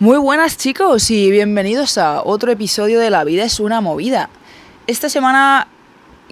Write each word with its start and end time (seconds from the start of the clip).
Muy 0.00 0.16
buenas 0.16 0.56
chicos 0.56 1.10
y 1.10 1.30
bienvenidos 1.30 1.98
a 1.98 2.22
otro 2.24 2.50
episodio 2.50 2.98
de 3.00 3.10
La 3.10 3.22
vida 3.22 3.44
es 3.44 3.60
una 3.60 3.82
movida. 3.82 4.30
Esta 4.86 5.10
semana 5.10 5.68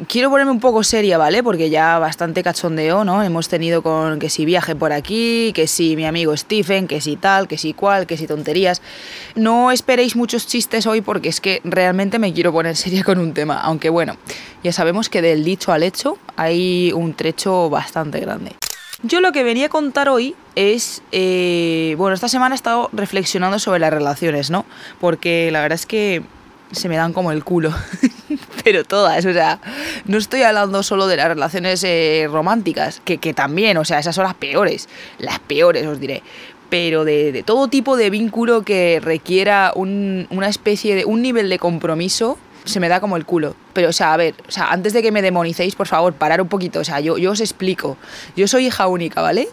quiero 0.09 0.31
ponerme 0.31 0.53
un 0.53 0.59
poco 0.59 0.83
seria, 0.83 1.19
¿vale? 1.19 1.43
Porque 1.43 1.69
ya 1.69 1.99
bastante 1.99 2.43
cachondeo, 2.43 3.05
¿no? 3.05 3.23
Hemos 3.23 3.51
tenido 3.51 3.83
con 3.83 4.21
que 4.21 4.31
si 4.31 4.47
viaje 4.47 4.75
por 4.75 4.95
aquí, 4.95 5.53
que 5.55 5.67
si 5.67 5.97
mi 5.97 6.07
amigo 6.07 6.35
Stephen, 6.35 6.89
que 6.89 7.03
si 7.03 7.17
tal, 7.17 7.47
que 7.47 7.59
si 7.59 7.75
cual, 7.75 8.07
que 8.07 8.17
si 8.17 8.27
tonterías. 8.27 8.81
No 9.35 9.71
esperéis 9.71 10.17
muchos 10.17 10.47
chistes 10.47 10.87
hoy 10.87 11.03
porque 11.03 11.29
es 11.29 11.43
que 11.43 11.61
realmente 11.63 12.19
me 12.19 12.33
quiero 12.33 12.55
poner 12.55 12.75
seria 12.75 13.05
con 13.05 13.19
un 13.19 13.35
tema. 13.35 13.61
Aunque 13.61 13.91
bueno, 13.91 14.17
ya 14.65 14.73
sabemos 14.73 15.11
que 15.11 15.21
del 15.21 15.45
dicho 15.45 15.73
al 15.73 15.83
hecho 15.83 16.17
hay 16.37 16.91
un 16.95 17.13
trecho 17.13 17.69
bastante 17.69 18.19
grande. 18.21 18.53
Yo 19.03 19.21
lo 19.21 19.31
que 19.31 19.45
venía 19.45 19.67
a 19.67 19.69
contar 19.69 20.09
hoy 20.09 20.35
es, 20.57 21.03
eh, 21.13 21.95
bueno, 21.99 22.15
esta 22.15 22.29
semana 22.29 22.55
he 22.55 22.57
estado 22.57 22.91
reflexionando 22.93 23.61
sobre 23.61 23.79
las 23.79 23.93
relaciones, 23.93 24.51
¿no? 24.51 24.67
Porque 25.01 25.51
la 25.53 25.61
verdad 25.63 25.77
es 25.77 25.87
que 25.87 26.23
se 26.73 26.89
me 26.89 26.97
dan 26.97 27.13
como 27.13 27.31
el 27.31 27.45
culo, 27.45 27.73
pero 28.65 28.83
todas, 28.83 29.25
o 29.25 29.33
sea, 29.33 29.61
no 30.07 30.19
estoy 30.19 30.43
hablando 30.43 30.83
solo 30.83 31.07
de 31.07 31.17
las 31.17 31.29
relaciones 31.29 31.85
eh, 31.85 32.27
románticas, 32.29 33.01
que, 33.05 33.19
que, 33.19 33.33
también, 33.35 33.77
o 33.77 33.85
sea, 33.85 34.01
esas 34.01 34.17
son 34.17 34.25
las 34.25 34.35
peores, 34.35 34.89
las 35.19 35.39
peores 35.39 35.87
os 35.87 36.01
diré, 36.01 36.25
pero 36.69 37.05
de, 37.05 37.31
de 37.31 37.45
todo 37.45 37.69
tipo 37.69 37.97
de 37.97 38.11
vínculo 38.11 38.63
que 38.63 38.99
requiera 39.01 39.73
un, 39.77 40.27
una 40.31 40.49
especie 40.49 40.97
de, 40.97 41.05
un 41.05 41.23
nivel 41.23 41.49
de 41.49 41.61
compromiso 41.61 42.37
se 42.69 42.81
me 42.81 42.89
da 42.89 43.01
como 43.01 43.17
el 43.17 43.25
culo. 43.25 43.57
Pero, 43.73 43.89
o 43.89 43.93
sea, 43.93 44.13
a 44.13 44.17
ver, 44.17 44.35
o 44.47 44.51
sea, 44.51 44.71
antes 44.71 44.93
de 44.93 45.03
que 45.03 45.13
me 45.13 45.23
demonicéis, 45.23 45.75
por 45.75 45.87
favor, 45.87 46.15
parar 46.15 46.41
un 46.41 46.49
poquito. 46.49 46.81
O 46.81 46.85
sea, 46.85 47.01
yo, 47.01 47.19
yo 47.19 47.33
os 47.33 47.41
explico. 47.41 47.97
Yo 48.37 48.47
soy 48.47 48.67
hija 48.67 48.87
única, 48.87 49.23
¿vale? 49.23 49.49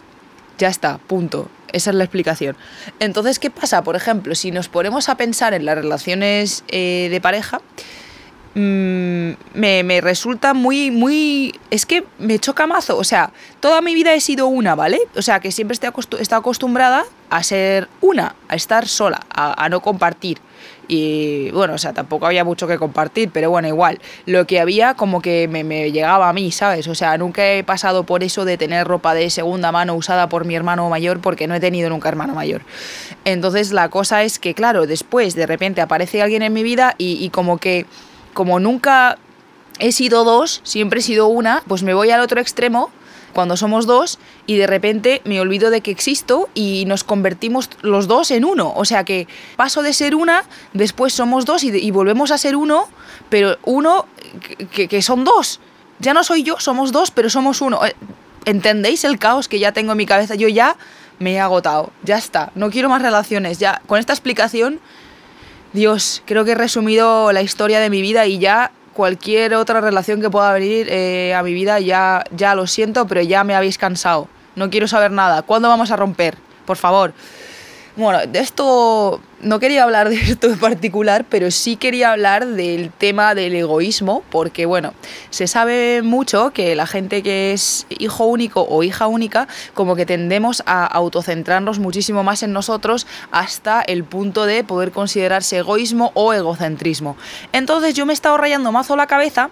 Ya 0.58 0.68
está, 0.68 0.98
punto. 0.98 1.48
Esa 1.72 1.90
es 1.90 1.96
la 1.96 2.04
explicación. 2.04 2.56
Entonces, 3.00 3.38
¿qué 3.38 3.50
pasa? 3.50 3.82
Por 3.82 3.96
ejemplo, 3.96 4.34
si 4.34 4.50
nos 4.50 4.68
ponemos 4.68 5.08
a 5.08 5.16
pensar 5.16 5.52
en 5.52 5.64
las 5.64 5.76
relaciones 5.76 6.64
eh, 6.68 7.08
de 7.10 7.20
pareja, 7.20 7.60
mmm, 8.56 9.32
me, 9.54 9.82
me, 9.84 10.00
resulta 10.00 10.54
muy, 10.54 10.90
muy... 10.90 11.54
Es 11.70 11.84
que 11.84 12.04
me 12.18 12.38
choca 12.38 12.66
mazo. 12.66 12.96
O 12.96 13.04
sea, 13.04 13.32
toda 13.60 13.82
mi 13.82 13.94
vida 13.94 14.14
he 14.14 14.20
sido 14.20 14.46
una, 14.46 14.74
¿vale? 14.74 14.98
O 15.14 15.22
sea, 15.22 15.40
que 15.40 15.52
siempre 15.52 15.76
acostu 15.86 16.16
estado 16.16 16.40
acostumbrada 16.40 17.04
a 17.28 17.42
ser 17.42 17.88
una, 18.00 18.34
a 18.48 18.56
estar 18.56 18.88
sola, 18.88 19.20
a, 19.30 19.68
no 19.68 19.80
compartir 19.80 20.38
y 20.88 21.50
bueno, 21.50 21.74
o 21.74 21.78
sea, 21.78 21.92
tampoco 21.92 22.26
había 22.26 22.44
mucho 22.44 22.68
que 22.68 22.78
compartir, 22.78 23.30
pero 23.32 23.50
bueno, 23.50 23.66
igual, 23.66 23.98
lo 24.24 24.46
que 24.46 24.60
había 24.60 24.94
como 24.94 25.20
que 25.20 25.48
me, 25.48 25.64
me, 25.64 25.90
llegaba 25.90 26.28
a 26.28 26.32
mí, 26.32 26.52
¿sabes? 26.52 26.86
O 26.86 26.94
sea, 26.94 27.18
nunca 27.18 27.44
he 27.52 27.64
pasado 27.64 28.04
por 28.04 28.22
eso 28.22 28.44
de 28.44 28.56
tener 28.56 28.86
ropa 28.86 29.12
de 29.12 29.28
segunda 29.30 29.72
mano 29.72 29.96
usada 29.96 30.28
por 30.28 30.44
mi 30.44 30.54
hermano 30.54 30.88
mayor 30.88 31.20
porque 31.20 31.48
no 31.48 31.56
he 31.56 31.60
tenido 31.60 31.90
nunca 31.90 32.08
hermano 32.08 32.34
mayor. 32.34 32.62
Entonces 33.24 33.72
la 33.72 33.88
cosa 33.88 34.22
es 34.22 34.38
que, 34.38 34.54
claro, 34.54 34.86
después 34.86 35.34
de 35.34 35.46
repente 35.46 35.80
aparece 35.80 36.22
alguien 36.22 36.42
en 36.42 36.52
mi 36.52 36.62
vida 36.62 36.94
y 36.98 37.28
como 37.30 37.58
que, 37.58 37.86
como 38.36 38.60
nunca 38.60 39.16
he 39.78 39.92
sido 39.92 40.22
dos, 40.22 40.60
siempre 40.62 41.00
he 41.00 41.02
sido 41.02 41.26
una, 41.26 41.62
pues 41.66 41.82
me 41.82 41.94
voy 41.94 42.10
al 42.10 42.20
otro 42.20 42.38
extremo 42.38 42.90
cuando 43.32 43.56
somos 43.56 43.86
dos 43.86 44.18
y 44.46 44.56
de 44.56 44.66
repente 44.66 45.22
me 45.24 45.40
olvido 45.40 45.70
de 45.70 45.80
que 45.80 45.90
existo 45.90 46.50
y 46.52 46.84
nos 46.86 47.02
convertimos 47.02 47.70
los 47.80 48.08
dos 48.08 48.30
en 48.30 48.44
uno. 48.44 48.74
O 48.76 48.84
sea 48.84 49.04
que 49.04 49.26
paso 49.56 49.80
de 49.80 49.94
ser 49.94 50.14
una, 50.14 50.44
después 50.74 51.14
somos 51.14 51.46
dos 51.46 51.64
y, 51.64 51.90
volvemos 51.92 52.30
a 52.30 52.36
ser 52.36 52.56
uno, 52.56 52.88
pero 53.30 53.56
uno 53.64 54.04
que, 54.70 54.86
que, 54.86 55.00
son 55.00 55.24
dos. 55.24 55.58
Ya 55.98 56.12
no 56.12 56.22
soy 56.22 56.42
yo, 56.42 56.60
somos 56.60 56.92
dos, 56.92 57.10
pero 57.10 57.30
somos 57.30 57.62
uno. 57.62 57.80
¿Entendéis 58.44 59.04
el 59.04 59.18
caos 59.18 59.48
que 59.48 59.58
ya 59.58 59.72
tengo 59.72 59.92
en 59.92 59.98
mi 59.98 60.04
cabeza? 60.04 60.34
Yo 60.34 60.48
ya 60.48 60.76
me 61.18 61.32
he 61.32 61.40
agotado, 61.40 61.90
ya 62.02 62.18
está, 62.18 62.52
no 62.54 62.68
quiero 62.70 62.90
más 62.90 63.00
relaciones, 63.00 63.58
ya 63.58 63.80
con 63.86 63.98
esta 63.98 64.12
explicación, 64.12 64.78
Dios, 65.76 66.22
creo 66.24 66.46
que 66.46 66.52
he 66.52 66.54
resumido 66.54 67.30
la 67.32 67.42
historia 67.42 67.80
de 67.80 67.90
mi 67.90 68.00
vida 68.00 68.26
y 68.26 68.38
ya 68.38 68.72
cualquier 68.94 69.54
otra 69.54 69.82
relación 69.82 70.22
que 70.22 70.30
pueda 70.30 70.50
venir 70.54 70.88
eh, 70.88 71.34
a 71.34 71.42
mi 71.42 71.52
vida, 71.52 71.80
ya, 71.80 72.24
ya 72.34 72.54
lo 72.54 72.66
siento, 72.66 73.06
pero 73.06 73.20
ya 73.20 73.44
me 73.44 73.54
habéis 73.54 73.76
cansado. 73.76 74.26
No 74.54 74.70
quiero 74.70 74.88
saber 74.88 75.10
nada. 75.10 75.42
¿Cuándo 75.42 75.68
vamos 75.68 75.90
a 75.90 75.96
romper? 75.96 76.38
Por 76.64 76.78
favor. 76.78 77.12
Bueno, 77.96 78.26
de 78.26 78.40
esto 78.40 79.22
no 79.40 79.58
quería 79.58 79.82
hablar 79.82 80.10
de 80.10 80.16
esto 80.20 80.48
en 80.48 80.58
particular, 80.58 81.24
pero 81.30 81.50
sí 81.50 81.76
quería 81.76 82.12
hablar 82.12 82.46
del 82.46 82.90
tema 82.90 83.34
del 83.34 83.54
egoísmo, 83.54 84.22
porque 84.30 84.66
bueno, 84.66 84.92
se 85.30 85.46
sabe 85.46 86.02
mucho 86.02 86.50
que 86.50 86.76
la 86.76 86.86
gente 86.86 87.22
que 87.22 87.54
es 87.54 87.86
hijo 87.88 88.26
único 88.26 88.66
o 88.68 88.82
hija 88.82 89.06
única, 89.06 89.48
como 89.72 89.96
que 89.96 90.04
tendemos 90.04 90.62
a 90.66 90.84
autocentrarnos 90.84 91.78
muchísimo 91.78 92.22
más 92.22 92.42
en 92.42 92.52
nosotros 92.52 93.06
hasta 93.30 93.80
el 93.80 94.04
punto 94.04 94.44
de 94.44 94.62
poder 94.62 94.92
considerarse 94.92 95.56
egoísmo 95.56 96.12
o 96.12 96.34
egocentrismo. 96.34 97.16
Entonces 97.52 97.94
yo 97.94 98.04
me 98.04 98.12
he 98.12 98.14
estado 98.14 98.36
rayando 98.36 98.72
mazo 98.72 98.94
la 98.96 99.06
cabeza 99.06 99.48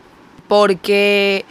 porque 0.48 1.46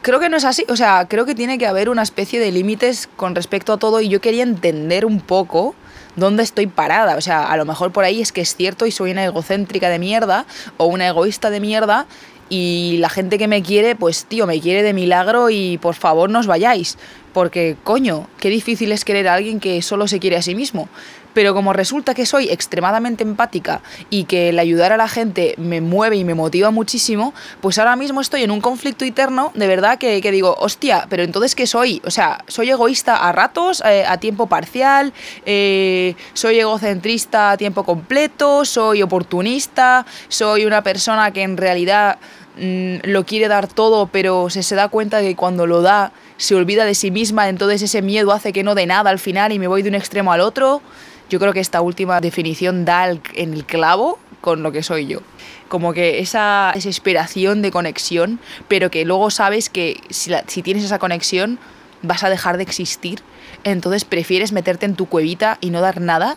creo 0.00 0.20
que 0.20 0.30
no 0.30 0.38
es 0.38 0.44
así. 0.46 0.64
O 0.70 0.76
sea, 0.76 1.06
creo 1.06 1.26
que 1.26 1.34
tiene 1.34 1.58
que 1.58 1.66
haber 1.66 1.90
una 1.90 2.02
especie 2.02 2.40
de 2.40 2.50
límites 2.50 3.10
con 3.16 3.34
respecto 3.34 3.74
a 3.74 3.76
todo 3.76 4.00
y 4.00 4.08
yo 4.08 4.22
quería 4.22 4.42
entender 4.42 5.04
un 5.04 5.20
poco 5.20 5.74
dónde 6.18 6.42
estoy 6.42 6.66
parada. 6.66 7.16
O 7.16 7.20
sea, 7.20 7.50
a 7.50 7.56
lo 7.56 7.64
mejor 7.64 7.92
por 7.92 8.04
ahí 8.04 8.20
es 8.20 8.32
que 8.32 8.40
es 8.40 8.54
cierto 8.54 8.86
y 8.86 8.90
soy 8.90 9.12
una 9.12 9.24
egocéntrica 9.24 9.88
de 9.88 9.98
mierda 9.98 10.46
o 10.76 10.86
una 10.86 11.08
egoísta 11.08 11.50
de 11.50 11.60
mierda 11.60 12.06
y 12.50 12.96
la 12.98 13.08
gente 13.08 13.38
que 13.38 13.48
me 13.48 13.62
quiere, 13.62 13.94
pues 13.94 14.24
tío, 14.24 14.46
me 14.46 14.60
quiere 14.60 14.82
de 14.82 14.94
milagro 14.94 15.50
y 15.50 15.78
por 15.78 15.94
favor 15.94 16.30
no 16.30 16.38
os 16.38 16.46
vayáis. 16.46 16.96
Porque, 17.32 17.76
coño, 17.84 18.28
qué 18.38 18.50
difícil 18.50 18.92
es 18.92 19.04
querer 19.04 19.28
a 19.28 19.34
alguien 19.34 19.60
que 19.60 19.80
solo 19.82 20.08
se 20.08 20.18
quiere 20.18 20.36
a 20.36 20.42
sí 20.42 20.54
mismo. 20.54 20.88
Pero 21.34 21.54
como 21.54 21.72
resulta 21.72 22.14
que 22.14 22.26
soy 22.26 22.48
extremadamente 22.50 23.22
empática 23.22 23.80
y 24.10 24.24
que 24.24 24.48
el 24.48 24.58
ayudar 24.58 24.92
a 24.92 24.96
la 24.96 25.08
gente 25.08 25.54
me 25.56 25.80
mueve 25.80 26.16
y 26.16 26.24
me 26.24 26.34
motiva 26.34 26.70
muchísimo, 26.70 27.32
pues 27.60 27.78
ahora 27.78 27.96
mismo 27.96 28.20
estoy 28.20 28.42
en 28.42 28.50
un 28.50 28.60
conflicto 28.60 29.04
interno, 29.04 29.52
de 29.54 29.68
verdad, 29.68 29.98
que, 29.98 30.20
que 30.20 30.32
digo, 30.32 30.56
hostia, 30.58 31.06
pero 31.08 31.22
entonces 31.22 31.54
¿qué 31.54 31.66
soy? 31.66 32.02
O 32.04 32.10
sea, 32.10 32.44
soy 32.48 32.70
egoísta 32.70 33.16
a 33.16 33.30
ratos, 33.30 33.82
eh, 33.86 34.04
a 34.04 34.16
tiempo 34.16 34.46
parcial, 34.46 35.12
eh, 35.46 36.16
soy 36.32 36.58
egocentrista 36.58 37.52
a 37.52 37.56
tiempo 37.56 37.84
completo, 37.84 38.64
soy 38.64 39.02
oportunista, 39.02 40.06
soy 40.28 40.64
una 40.64 40.82
persona 40.82 41.30
que 41.32 41.42
en 41.42 41.56
realidad 41.56 42.18
mmm, 42.56 42.96
lo 43.04 43.24
quiere 43.24 43.48
dar 43.48 43.68
todo, 43.68 44.08
pero 44.08 44.50
se, 44.50 44.62
se 44.62 44.74
da 44.74 44.88
cuenta 44.88 45.20
que 45.20 45.36
cuando 45.36 45.66
lo 45.66 45.82
da 45.82 46.10
se 46.38 46.54
olvida 46.54 46.86
de 46.86 46.94
sí 46.94 47.10
misma, 47.10 47.48
entonces 47.48 47.82
ese 47.82 48.00
miedo 48.00 48.32
hace 48.32 48.52
que 48.52 48.62
no 48.62 48.74
dé 48.74 48.86
nada 48.86 49.10
al 49.10 49.18
final 49.18 49.52
y 49.52 49.58
me 49.58 49.66
voy 49.66 49.82
de 49.82 49.90
un 49.90 49.94
extremo 49.94 50.32
al 50.32 50.40
otro. 50.40 50.80
Yo 51.28 51.38
creo 51.38 51.52
que 51.52 51.60
esta 51.60 51.82
última 51.82 52.20
definición 52.20 52.86
da 52.86 53.10
en 53.10 53.52
el 53.52 53.66
clavo 53.66 54.18
con 54.40 54.62
lo 54.62 54.72
que 54.72 54.82
soy 54.82 55.06
yo. 55.06 55.20
Como 55.68 55.92
que 55.92 56.20
esa 56.20 56.70
desesperación 56.74 57.60
de 57.60 57.70
conexión, 57.70 58.40
pero 58.68 58.90
que 58.90 59.04
luego 59.04 59.30
sabes 59.30 59.68
que 59.68 60.00
si, 60.08 60.62
tienes 60.62 60.84
esa 60.84 60.98
conexión 60.98 61.58
vas 62.00 62.22
a 62.22 62.30
dejar 62.30 62.56
de 62.56 62.62
existir, 62.62 63.20
entonces 63.64 64.04
prefieres 64.04 64.52
meterte 64.52 64.86
en 64.86 64.94
tu 64.94 65.06
cuevita 65.06 65.58
y 65.60 65.70
no 65.70 65.80
dar 65.80 66.00
nada 66.00 66.36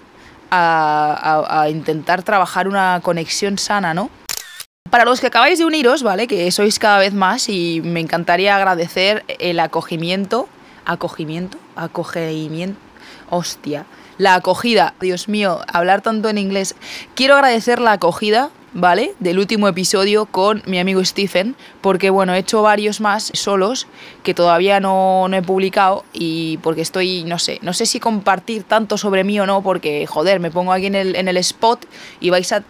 a 0.49 1.67
intentar 1.69 2.23
trabajar 2.23 2.67
una 2.67 2.99
conexión 3.01 3.57
sana, 3.57 3.93
¿no? 3.93 4.09
Para 4.91 5.05
los 5.05 5.21
que 5.21 5.27
acabáis 5.27 5.57
de 5.57 5.63
uniros, 5.63 6.03
¿vale? 6.03 6.27
Que 6.27 6.51
sois 6.51 6.77
cada 6.77 6.99
vez 6.99 7.13
más 7.13 7.47
y 7.47 7.79
me 7.81 8.01
encantaría 8.01 8.57
agradecer 8.57 9.23
el 9.39 9.61
acogimiento. 9.61 10.49
¿Acogimiento? 10.83 11.57
Acogimiento. 11.77 12.77
Hostia. 13.29 13.85
La 14.17 14.35
acogida. 14.35 14.93
Dios 14.99 15.29
mío, 15.29 15.61
hablar 15.71 16.01
tanto 16.01 16.27
en 16.27 16.37
inglés. 16.37 16.75
Quiero 17.15 17.35
agradecer 17.35 17.79
la 17.79 17.93
acogida, 17.93 18.49
¿vale? 18.73 19.13
Del 19.19 19.39
último 19.39 19.69
episodio 19.69 20.25
con 20.25 20.61
mi 20.65 20.77
amigo 20.77 21.05
Stephen, 21.05 21.55
porque 21.79 22.09
bueno, 22.09 22.33
he 22.33 22.39
hecho 22.39 22.61
varios 22.61 22.99
más 22.99 23.31
solos 23.33 23.87
que 24.23 24.33
todavía 24.33 24.81
no, 24.81 25.29
no, 25.29 25.37
he 25.37 25.41
publicado 25.41 26.03
y 26.11 26.57
porque 26.57 26.81
estoy, 26.81 27.23
no 27.23 27.39
sé, 27.39 27.59
no 27.61 27.71
sé 27.71 27.85
si 27.85 28.01
compartir 28.01 28.63
tanto 28.63 28.97
sobre 28.97 29.23
mí 29.23 29.39
o 29.39 29.45
no, 29.45 29.63
porque 29.63 30.05
joder, 30.05 30.41
me 30.41 30.51
pongo 30.51 30.73
aquí 30.73 30.87
en 30.87 30.95
el, 30.95 31.15
en 31.15 31.29
el 31.29 31.37
spot 31.37 31.85
y 32.19 32.29
vais 32.29 32.51
a 32.51 32.63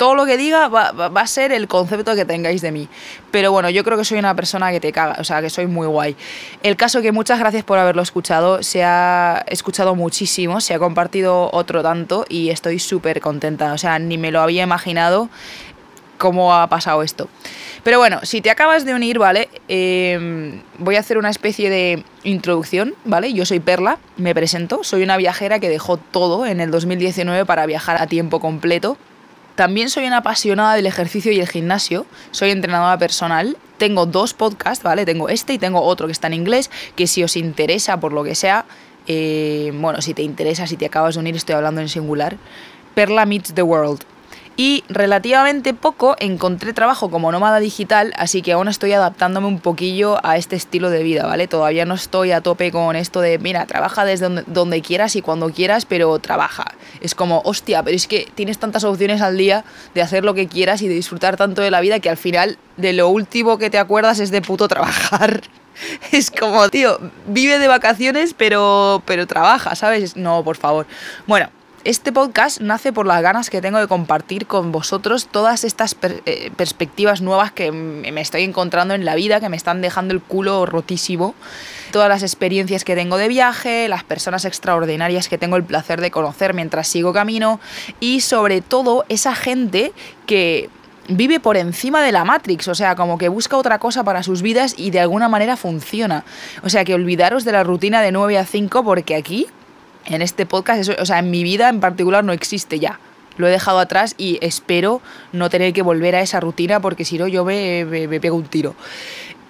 todo 0.00 0.14
lo 0.14 0.24
que 0.24 0.38
diga 0.38 0.68
va, 0.68 1.12
a 1.14 1.26
ser 1.26 1.52
el 1.52 1.68
concepto 1.68 2.14
que 2.14 2.24
tengáis 2.24 2.62
de 2.62 2.72
mí. 2.72 2.88
Pero 3.30 3.52
bueno, 3.52 3.68
yo 3.68 3.84
creo 3.84 3.98
que 3.98 4.04
soy 4.06 4.18
una 4.18 4.34
persona 4.34 4.70
que 4.70 4.80
te 4.80 4.92
caga, 4.92 5.16
o 5.18 5.24
sea, 5.24 5.42
que 5.42 5.50
soy 5.50 5.66
muy 5.66 5.86
guay. 5.86 6.16
El 6.62 6.76
caso 6.76 7.02
que 7.02 7.12
muchas 7.12 7.38
gracias 7.38 7.64
por 7.64 7.78
haberlo 7.78 8.00
escuchado, 8.00 8.62
se 8.62 8.82
ha 8.82 9.44
escuchado 9.46 9.94
muchísimo, 9.94 10.62
se 10.62 10.72
ha 10.72 10.78
compartido 10.78 11.50
otro 11.52 11.82
tanto 11.82 12.24
y 12.30 12.48
estoy 12.48 12.78
súper 12.78 13.20
contenta, 13.20 13.74
o 13.74 13.76
sea, 13.76 13.98
ni 13.98 14.16
me 14.16 14.30
lo 14.30 14.40
había 14.40 14.62
imaginado 14.62 15.28
cómo 16.16 16.54
ha 16.54 16.66
pasado 16.68 17.02
esto. 17.02 17.28
Pero 17.82 17.98
bueno, 17.98 18.20
si 18.22 18.40
te 18.40 18.48
acabas 18.48 18.86
de 18.86 18.94
unir, 18.94 19.18
¿vale? 19.18 19.50
Eh, 19.68 20.62
voy 20.78 20.96
a 20.96 21.00
hacer 21.00 21.18
una 21.18 21.28
especie 21.28 21.68
de 21.68 22.04
introducción, 22.24 22.94
¿vale? 23.04 23.34
Yo 23.34 23.44
soy 23.44 23.60
Perla, 23.60 23.98
me 24.16 24.34
presento, 24.34 24.82
soy 24.82 25.02
una 25.02 25.18
viajera 25.18 25.58
que 25.58 25.68
dejó 25.68 25.98
todo 25.98 26.46
en 26.46 26.62
el 26.62 26.70
2019 26.70 27.44
para 27.44 27.66
viajar 27.66 28.00
a 28.00 28.06
tiempo 28.06 28.40
completo 28.40 28.96
también 29.60 29.90
soy 29.90 30.06
una 30.06 30.16
apasionada 30.16 30.72
del 30.72 30.86
ejercicio 30.86 31.32
y 31.32 31.38
el 31.38 31.46
gimnasio, 31.46 32.06
soy 32.30 32.50
entrenadora 32.50 32.96
personal, 32.96 33.58
tengo 33.76 34.06
dos 34.06 34.32
podcasts, 34.32 34.82
¿vale? 34.82 35.04
Tengo 35.04 35.28
este 35.28 35.52
y 35.52 35.58
tengo 35.58 35.82
otro 35.82 36.06
que 36.06 36.12
está 36.12 36.28
en 36.28 36.32
inglés, 36.32 36.70
que 36.96 37.06
si 37.06 37.22
os 37.22 37.36
interesa 37.36 38.00
por 38.00 38.14
lo 38.14 38.24
que 38.24 38.34
sea, 38.34 38.64
Eh, 39.06 39.70
bueno, 39.74 40.00
si 40.00 40.14
te 40.14 40.22
interesa, 40.22 40.66
si 40.66 40.76
te 40.76 40.86
acabas 40.86 41.14
de 41.14 41.20
unir, 41.20 41.36
estoy 41.36 41.56
hablando 41.56 41.82
en 41.82 41.88
singular. 41.88 42.36
Perla 42.94 43.26
Meets 43.26 43.52
the 43.52 43.62
World. 43.62 44.00
Y 44.62 44.84
relativamente 44.90 45.72
poco 45.72 46.16
encontré 46.18 46.74
trabajo 46.74 47.10
como 47.10 47.32
nómada 47.32 47.60
digital, 47.60 48.12
así 48.18 48.42
que 48.42 48.52
aún 48.52 48.68
estoy 48.68 48.92
adaptándome 48.92 49.46
un 49.46 49.58
poquillo 49.58 50.18
a 50.22 50.36
este 50.36 50.54
estilo 50.54 50.90
de 50.90 51.02
vida, 51.02 51.24
¿vale? 51.26 51.48
Todavía 51.48 51.86
no 51.86 51.94
estoy 51.94 52.32
a 52.32 52.42
tope 52.42 52.70
con 52.70 52.94
esto 52.94 53.22
de, 53.22 53.38
mira, 53.38 53.64
trabaja 53.64 54.04
desde 54.04 54.44
donde, 54.46 54.82
quieras 54.82 55.16
y 55.16 55.22
cuando 55.22 55.48
quieras, 55.48 55.86
pero 55.86 56.18
trabaja. 56.18 56.74
Es 57.00 57.14
como, 57.14 57.40
hostia, 57.46 57.82
pero 57.82 57.96
es 57.96 58.06
que 58.06 58.30
tienes 58.34 58.58
tantas 58.58 58.84
opciones 58.84 59.22
al 59.22 59.38
día 59.38 59.64
de 59.94 60.02
hacer 60.02 60.26
lo 60.26 60.34
que 60.34 60.46
quieras 60.46 60.82
y 60.82 60.88
de 60.88 60.94
disfrutar 60.94 61.38
tanto 61.38 61.62
de 61.62 61.70
la 61.70 61.80
vida 61.80 61.98
que 62.00 62.10
al 62.10 62.18
final 62.18 62.58
de 62.76 62.92
lo 62.92 63.08
último 63.08 63.56
que 63.56 63.70
te 63.70 63.78
acuerdas 63.78 64.20
es 64.20 64.30
de 64.30 64.42
puto 64.42 64.68
trabajar. 64.68 65.40
Es 66.12 66.30
como, 66.30 66.68
tío, 66.68 67.00
vive 67.26 67.58
de 67.58 67.66
vacaciones, 67.66 68.34
pero, 68.36 69.02
pero 69.06 69.26
trabaja, 69.26 69.74
¿sabes? 69.74 70.14
No, 70.14 70.44
por 70.44 70.58
favor. 70.58 70.86
Bueno, 71.26 71.48
este 71.84 72.12
podcast 72.12 72.60
nace 72.60 72.92
por 72.92 73.06
las 73.06 73.22
ganas 73.22 73.48
que 73.48 73.62
tengo 73.62 73.78
de 73.78 73.88
compartir 73.88 74.46
con 74.46 74.70
vosotros 74.70 75.28
todas 75.28 75.64
estas 75.64 75.96
eh, 76.02 76.50
perspectivas 76.56 77.22
nuevas 77.22 77.52
que 77.52 77.72
me 77.72 78.20
estoy 78.20 78.42
encontrando 78.42 78.94
en 78.94 79.04
la 79.04 79.14
vida, 79.14 79.40
que 79.40 79.48
me 79.48 79.56
están 79.56 79.80
dejando 79.80 80.12
el 80.12 80.20
culo 80.20 80.66
rotísimo. 80.66 81.34
Todas 81.90 82.08
las 82.08 82.22
experiencias 82.22 82.84
que 82.84 82.94
tengo 82.94 83.16
de 83.16 83.28
viaje, 83.28 83.88
las 83.88 84.04
personas 84.04 84.44
extraordinarias 84.44 85.28
que 85.28 85.38
tengo 85.38 85.56
el 85.56 85.64
placer 85.64 86.00
de 86.00 86.10
conocer 86.10 86.52
mientras 86.54 86.86
sigo 86.86 87.12
camino 87.12 87.60
y 87.98 88.20
sobre 88.20 88.60
todo 88.60 89.04
esa 89.08 89.34
gente 89.34 89.92
que 90.26 90.68
vive 91.08 91.40
por 91.40 91.56
encima 91.56 92.02
de 92.02 92.12
la 92.12 92.24
Matrix, 92.24 92.68
o 92.68 92.74
sea, 92.74 92.94
como 92.94 93.18
que 93.18 93.28
busca 93.28 93.56
otra 93.56 93.78
cosa 93.78 94.04
para 94.04 94.22
sus 94.22 94.42
vidas 94.42 94.74
y 94.76 94.90
de 94.90 95.00
alguna 95.00 95.28
manera 95.28 95.56
funciona. 95.56 96.24
O 96.62 96.68
sea, 96.68 96.84
que 96.84 96.94
olvidaros 96.94 97.44
de 97.44 97.52
la 97.52 97.64
rutina 97.64 98.02
de 98.02 98.12
9 98.12 98.38
a 98.38 98.44
5 98.44 98.84
porque 98.84 99.16
aquí 99.16 99.48
en 100.06 100.22
este 100.22 100.46
podcast, 100.46 100.80
eso, 100.80 100.92
o 100.98 101.06
sea, 101.06 101.18
en 101.18 101.30
mi 101.30 101.42
vida 101.42 101.68
en 101.68 101.80
particular 101.80 102.24
no 102.24 102.32
existe 102.32 102.78
ya. 102.78 102.98
Lo 103.36 103.46
he 103.46 103.50
dejado 103.50 103.78
atrás 103.78 104.14
y 104.18 104.38
espero 104.42 105.00
no 105.32 105.48
tener 105.50 105.72
que 105.72 105.82
volver 105.82 106.14
a 106.14 106.20
esa 106.20 106.40
rutina 106.40 106.80
porque 106.80 107.04
si 107.04 107.18
no 107.18 107.26
yo 107.26 107.44
me, 107.44 107.84
me, 107.84 108.20
pego 108.20 108.36
un 108.36 108.44
tiro. 108.44 108.74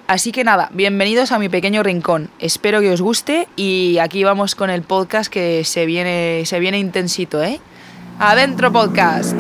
Así 0.06 0.32
que 0.32 0.44
nada, 0.44 0.70
bienvenidos 0.72 1.32
a 1.32 1.38
mi 1.38 1.48
pequeño 1.48 1.82
rincón. 1.82 2.30
Espero 2.38 2.80
que 2.80 2.90
os 2.90 3.00
guste 3.00 3.48
y 3.56 3.98
aquí 3.98 4.24
vamos 4.24 4.54
con 4.54 4.70
el 4.70 4.82
podcast 4.82 5.32
que 5.32 5.64
se 5.64 5.86
viene, 5.86 6.42
se 6.46 6.58
viene 6.60 6.78
intensito, 6.78 7.42
¿eh? 7.42 7.60
Adentro 8.18 8.72
podcast. 8.72 9.36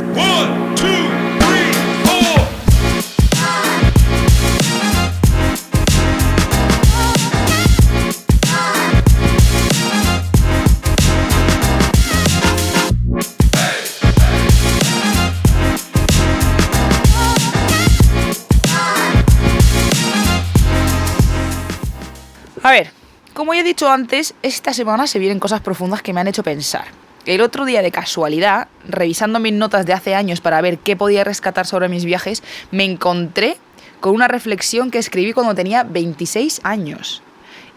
Como 23.40 23.54
ya 23.54 23.60
he 23.60 23.64
dicho 23.64 23.90
antes, 23.90 24.34
esta 24.42 24.74
semana 24.74 25.06
se 25.06 25.18
vienen 25.18 25.38
cosas 25.38 25.62
profundas 25.62 26.02
que 26.02 26.12
me 26.12 26.20
han 26.20 26.28
hecho 26.28 26.42
pensar. 26.42 26.84
El 27.24 27.40
otro 27.40 27.64
día, 27.64 27.80
de 27.80 27.90
casualidad, 27.90 28.68
revisando 28.86 29.40
mis 29.40 29.54
notas 29.54 29.86
de 29.86 29.94
hace 29.94 30.14
años 30.14 30.42
para 30.42 30.60
ver 30.60 30.76
qué 30.76 30.94
podía 30.94 31.24
rescatar 31.24 31.66
sobre 31.66 31.88
mis 31.88 32.04
viajes, 32.04 32.42
me 32.70 32.84
encontré 32.84 33.56
con 34.00 34.14
una 34.14 34.28
reflexión 34.28 34.90
que 34.90 34.98
escribí 34.98 35.32
cuando 35.32 35.54
tenía 35.54 35.84
26 35.84 36.60
años. 36.64 37.22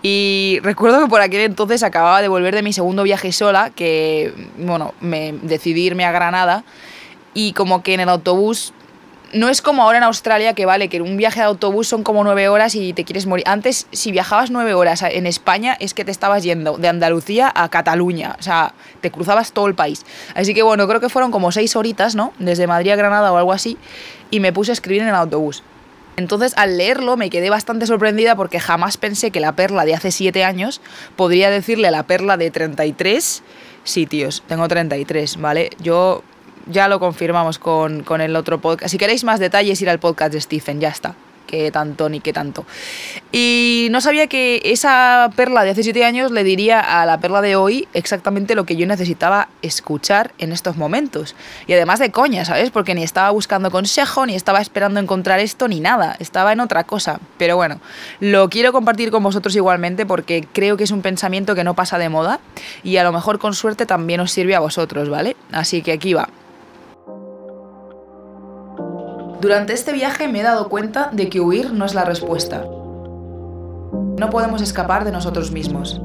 Y 0.02 0.60
recuerdo 0.64 1.00
que 1.00 1.08
por 1.08 1.22
aquel 1.22 1.40
entonces 1.40 1.82
acababa 1.82 2.22
de 2.22 2.28
volver 2.28 2.54
de 2.54 2.62
mi 2.62 2.74
segundo 2.74 3.04
viaje 3.04 3.32
sola, 3.32 3.70
que, 3.70 4.34
bueno, 4.58 4.94
me 5.00 5.32
decidí 5.44 5.86
irme 5.86 6.04
a 6.04 6.12
Granada 6.12 6.66
y 7.34 7.54
como 7.54 7.84
que 7.84 7.94
en 7.94 8.02
el 8.02 8.10
autobús 8.10 8.74
no 9.34 9.50
es 9.50 9.62
como 9.62 9.84
ahora 9.84 9.98
en 9.98 10.04
Australia 10.04 10.54
que 10.54 10.66
vale, 10.66 10.90
que 10.90 11.02
un 11.02 11.18
viaje 11.18 11.40
de 11.40 11.46
autobús 11.46 11.88
son 11.88 12.04
como 12.04 12.24
nueve 12.24 12.48
horas 12.48 12.76
y 12.76 12.94
te 12.94 13.04
quieres 13.04 13.26
morir. 13.26 13.46
Antes, 13.48 13.88
si 13.92 14.12
viajabas 14.12 14.52
nueve 14.52 14.74
horas 14.74 15.02
en 15.02 15.26
España, 15.26 15.76
es 15.80 15.94
que 15.94 16.06
te 16.06 16.12
estabas 16.12 16.44
yendo 16.44 16.78
de 16.78 16.88
Andalucía 16.88 17.52
a 17.54 17.70
Cataluña. 17.70 18.36
O 18.40 18.44
sea, 18.44 18.74
te 19.02 19.12
cruzabas 19.12 19.52
todo 19.52 19.68
el 19.68 19.76
país. 19.76 20.06
Así 20.36 20.54
que 20.54 20.64
bueno, 20.64 20.88
creo 20.88 21.02
que 21.02 21.10
fueron 21.10 21.32
como 21.32 21.52
seis 21.52 21.76
horitas, 21.76 22.16
¿no? 22.16 22.34
Desde 22.40 22.68
Madrid 22.68 22.92
a 22.92 22.96
Granada 22.96 23.32
o 23.34 23.38
algo 23.38 23.54
así. 23.54 23.78
Y 24.30 24.40
me 24.40 24.54
puse 24.54 24.72
a 24.72 24.74
escribir 24.74 25.02
en 25.02 25.10
el 25.10 25.16
autobús. 25.16 25.64
Entonces, 26.16 26.54
al 26.58 26.78
leerlo, 26.78 27.18
me 27.18 27.32
quedé 27.32 27.50
bastante 27.50 27.88
sorprendida 27.88 28.36
porque 28.36 28.60
jamás 28.60 28.98
pensé 28.98 29.32
que 29.32 29.40
la 29.40 29.56
perla 29.56 29.84
de 29.84 29.96
hace 29.96 30.12
siete 30.12 30.44
años 30.44 30.80
podría 31.16 31.50
decirle 31.50 31.88
a 31.88 31.92
la 31.92 32.04
perla 32.04 32.38
de 32.38 32.52
33 32.52 33.42
sitios. 33.84 34.44
Tengo 34.48 34.68
33, 34.68 35.38
¿vale? 35.38 35.72
Yo 35.80 36.24
ya 36.68 36.88
lo 36.88 37.00
confirmamos 37.00 37.60
con, 37.60 38.04
el 38.22 38.36
otro 38.36 38.60
podcast. 38.60 38.92
Si 38.92 38.98
queréis 38.98 39.24
más 39.24 39.40
detalles, 39.40 39.82
ir 39.82 39.90
al 39.90 40.00
podcast 40.00 40.34
de 40.34 40.42
Stephen, 40.42 40.80
ya 40.80 40.90
está. 40.90 41.16
Que 41.48 41.70
tanto 41.70 42.10
ni 42.10 42.20
que 42.20 42.34
tanto. 42.34 42.66
Y 43.32 43.88
no 43.92 44.02
sabía 44.02 44.26
que 44.26 44.62
esa 44.66 45.30
perla 45.36 45.64
de 45.64 45.72
hace 45.72 45.84
7 45.84 46.04
años 46.04 46.32
le 46.32 46.44
diría 46.44 46.80
a 46.80 47.06
la 47.06 47.20
perla 47.20 47.42
de 47.42 47.56
hoy 47.56 47.88
exactamente 47.94 48.56
lo 48.56 48.66
que 48.66 48.76
yo 48.76 48.88
necesitaba 48.88 49.50
escuchar 49.62 50.32
en 50.40 50.52
estos 50.52 50.78
momentos. 50.78 51.36
Y 51.68 51.74
además 51.74 52.00
de 52.00 52.10
coña, 52.10 52.44
¿sabes? 52.44 52.72
Porque 52.72 52.96
ni 52.96 53.04
estaba 53.04 53.30
buscando 53.30 53.70
consejo, 53.70 54.26
ni 54.26 54.34
estaba 54.34 54.62
esperando 54.62 55.00
encontrar 55.00 55.40
esto, 55.40 55.68
ni 55.68 55.80
nada. 55.80 56.16
Estaba 56.18 56.54
en 56.54 56.60
otra 56.60 56.86
cosa. 56.86 57.20
Pero 57.38 57.56
bueno, 57.56 57.80
lo 58.20 58.50
quiero 58.50 58.72
compartir 58.72 59.12
con 59.12 59.22
vosotros 59.22 59.56
igualmente 59.56 60.08
porque 60.08 60.48
creo 60.54 60.76
que 60.76 60.86
es 60.86 60.92
un 60.92 61.04
pensamiento 61.04 61.54
que 61.54 61.64
no 61.64 61.76
pasa 61.76 62.00
de 62.00 62.10
moda 62.10 62.40
y 62.84 62.98
a 62.98 63.04
lo 63.04 63.12
mejor 63.12 63.38
con 63.38 63.54
suerte 63.54 63.86
también 63.86 64.22
os 64.22 64.32
sirve 64.32 64.56
a 64.56 64.60
vosotros, 64.60 65.08
¿vale? 65.08 65.36
Así 65.52 65.84
que 65.84 65.92
aquí 65.92 66.16
va. 66.16 66.30
Durante 69.44 69.74
este 69.74 69.92
viaje 69.92 70.30
me 70.30 70.40
he 70.40 70.44
dado 70.44 70.70
cuenta 70.70 71.10
de 71.12 71.28
que 71.28 71.42
huir 71.42 71.74
no 71.74 71.84
es 71.84 71.94
la 71.94 72.06
respuesta. 72.06 72.64
No 74.18 74.30
podemos 74.30 74.62
escapar 74.62 75.04
de 75.04 75.12
nosotros 75.12 75.52
mismos. 75.52 76.02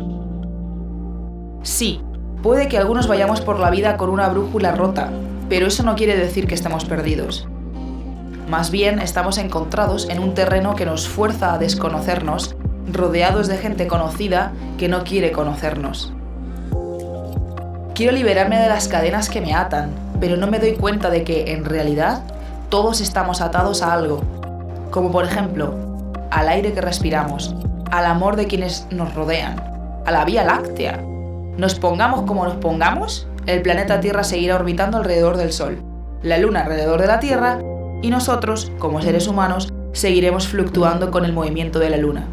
Sí, 1.62 2.00
puede 2.43 2.67
que 2.67 2.79
algunos 2.79 3.06
vayamos 3.06 3.40
por 3.40 3.61
la 3.61 3.70
vida 3.70 3.96
con 3.96 4.11
una 4.11 4.29
brújula 4.29 4.73
rota, 4.73 5.11
pero 5.49 5.69
eso 5.69 5.85
no 5.85 5.94
quiere 5.94 6.17
decir 6.17 6.49
que 6.49 6.56
estemos 6.56 6.85
perdidos. 6.85 7.46
Más 8.49 8.73
bien 8.73 8.99
estamos 8.99 9.38
encontrados 9.38 10.08
en 10.08 10.19
un 10.19 10.35
terreno 10.35 10.75
que 10.75 10.85
nos 10.85 11.06
fuerza 11.06 11.55
a 11.55 11.58
desconocernos, 11.58 12.56
rodeados 12.93 13.46
de 13.46 13.58
gente 13.58 13.87
conocida 13.87 14.50
que 14.79 14.88
no 14.88 15.05
quiere 15.05 15.31
conocernos. 15.31 16.12
Quiero 17.94 18.11
liberarme 18.11 18.58
de 18.58 18.69
las 18.69 18.88
cadenas 18.88 19.31
que 19.31 19.40
me 19.40 19.55
atan, 19.55 19.93
pero 20.19 20.37
no 20.37 20.49
me 20.49 20.58
doy 20.58 20.73
cuenta 20.73 21.08
de 21.08 21.23
que, 21.23 21.52
en 21.52 21.64
realidad, 21.64 22.25
todos 22.69 23.01
estamos 23.01 23.41
atados 23.41 23.83
a 23.83 23.95
algo, 23.95 24.23
como 24.91 25.11
por 25.11 25.25
ejemplo 25.25 25.75
al 26.31 26.49
aire 26.49 26.75
que 26.75 26.83
respiramos, 26.83 27.55
al 27.91 28.05
amor 28.05 28.37
de 28.37 28.47
quienes 28.47 28.87
nos 28.91 29.15
rodean, 29.15 30.03
a 30.05 30.13
la 30.13 30.25
Vía 30.27 30.45
Láctea. 30.45 31.03
Nos 31.57 31.77
pongamos 31.77 32.23
como 32.23 32.45
nos 32.45 32.57
pongamos, 32.57 33.27
el 33.47 33.63
planeta 33.63 34.01
Tierra 34.01 34.25
seguirá 34.25 34.57
orbitando 34.57 34.99
alrededor 34.99 35.39
del 35.39 35.53
Sol, 35.53 35.83
la 36.23 36.37
Luna 36.37 36.61
alrededor 36.61 37.01
de 37.01 37.07
la 37.07 37.21
Tierra 37.21 37.61
y 38.03 38.11
nosotros, 38.11 38.71
como 38.79 39.01
seres 39.01 39.27
humanos, 39.27 39.73
seguiremos 39.93 40.49
fluctuando 40.49 41.11
con 41.11 41.25
el 41.25 41.33
movimiento 41.33 41.79
de 41.79 41.91
la 41.91 41.97
Luna. 41.97 42.27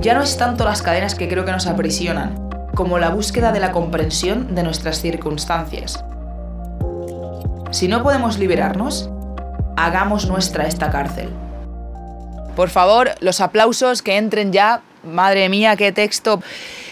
Ya 0.00 0.14
no 0.14 0.22
es 0.22 0.38
tanto 0.38 0.64
las 0.64 0.80
cadenas 0.80 1.14
que 1.14 1.28
creo 1.28 1.44
que 1.44 1.52
nos 1.52 1.66
aprisionan, 1.66 2.48
como 2.74 2.98
la 2.98 3.10
búsqueda 3.10 3.52
de 3.52 3.60
la 3.60 3.72
comprensión 3.72 4.54
de 4.54 4.62
nuestras 4.62 5.00
circunstancias, 5.00 6.02
si 7.70 7.86
no 7.86 8.02
podemos 8.02 8.38
liberarnos, 8.38 9.10
hagamos 9.76 10.26
nuestra 10.26 10.66
esta 10.66 10.90
cárcel. 10.90 11.28
Por 12.56 12.70
favor, 12.70 13.10
los 13.20 13.40
aplausos 13.40 14.02
que 14.02 14.16
entren 14.16 14.52
ya. 14.52 14.80
Madre 15.04 15.48
mía, 15.48 15.76
qué 15.76 15.92
texto. 15.92 16.42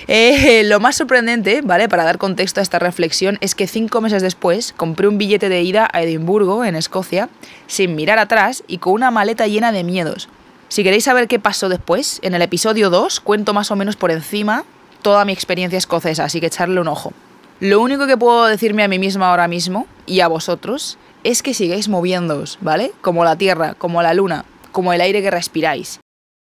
Eh, 0.07 0.63
lo 0.65 0.79
más 0.79 0.97
sorprendente, 0.97 1.61
¿vale? 1.63 1.89
Para 1.89 2.05
dar 2.05 2.19
contexto 2.19 2.61
a 2.61 2.63
esta 2.63 2.79
reflexión, 2.79 3.39
es 3.41 3.55
que 3.55 3.67
cinco 3.67 4.01
meses 4.01 4.23
después 4.23 4.73
compré 4.77 5.09
un 5.09 5.19
billete 5.19 5.49
de 5.49 5.63
ida 5.63 5.89
a 5.93 6.03
Edimburgo, 6.03 6.65
en 6.65 6.77
Escocia, 6.77 7.29
sin 7.67 7.97
mirar 7.97 8.21
atrás 8.21 8.63
y 8.69 8.79
con 8.79 8.93
una 8.93 9.11
maleta 9.11 9.49
llena 9.49 9.73
de 9.73 9.83
miedos. 9.83 10.29
Si 10.69 10.85
queréis 10.85 11.05
saber 11.05 11.27
qué 11.27 11.41
pasó 11.41 11.69
después, 11.69 12.21
en 12.23 12.35
el 12.35 12.43
episodio 12.43 12.91
2 12.91 13.21
cuento 13.21 13.53
más 13.53 13.71
o 13.71 13.77
menos 13.77 13.97
por 13.97 14.13
encima 14.13 14.65
toda 15.03 15.25
mi 15.25 15.33
experiencia 15.33 15.79
escocesa, 15.79 16.25
así 16.25 16.39
que 16.39 16.47
echarle 16.47 16.81
un 16.81 16.89
ojo. 16.89 17.13
Lo 17.59 17.81
único 17.81 18.07
que 18.07 18.17
puedo 18.17 18.47
decirme 18.47 18.85
a 18.85 18.89
mí 18.89 18.99
misma 18.99 19.31
ahora 19.31 19.49
mismo 19.49 19.87
y 20.07 20.21
a 20.21 20.29
vosotros 20.29 20.99
es 21.25 21.43
que 21.43 21.55
sigáis 21.55 21.89
moviéndoos, 21.89 22.59
¿vale? 22.61 22.93
Como 23.01 23.25
la 23.25 23.37
tierra, 23.37 23.75
como 23.75 24.03
la 24.03 24.15
luna, 24.15 24.45
como 24.73 24.93
el 24.93 25.01
aire 25.01 25.23
que 25.23 25.31
respiráis. 25.31 26.01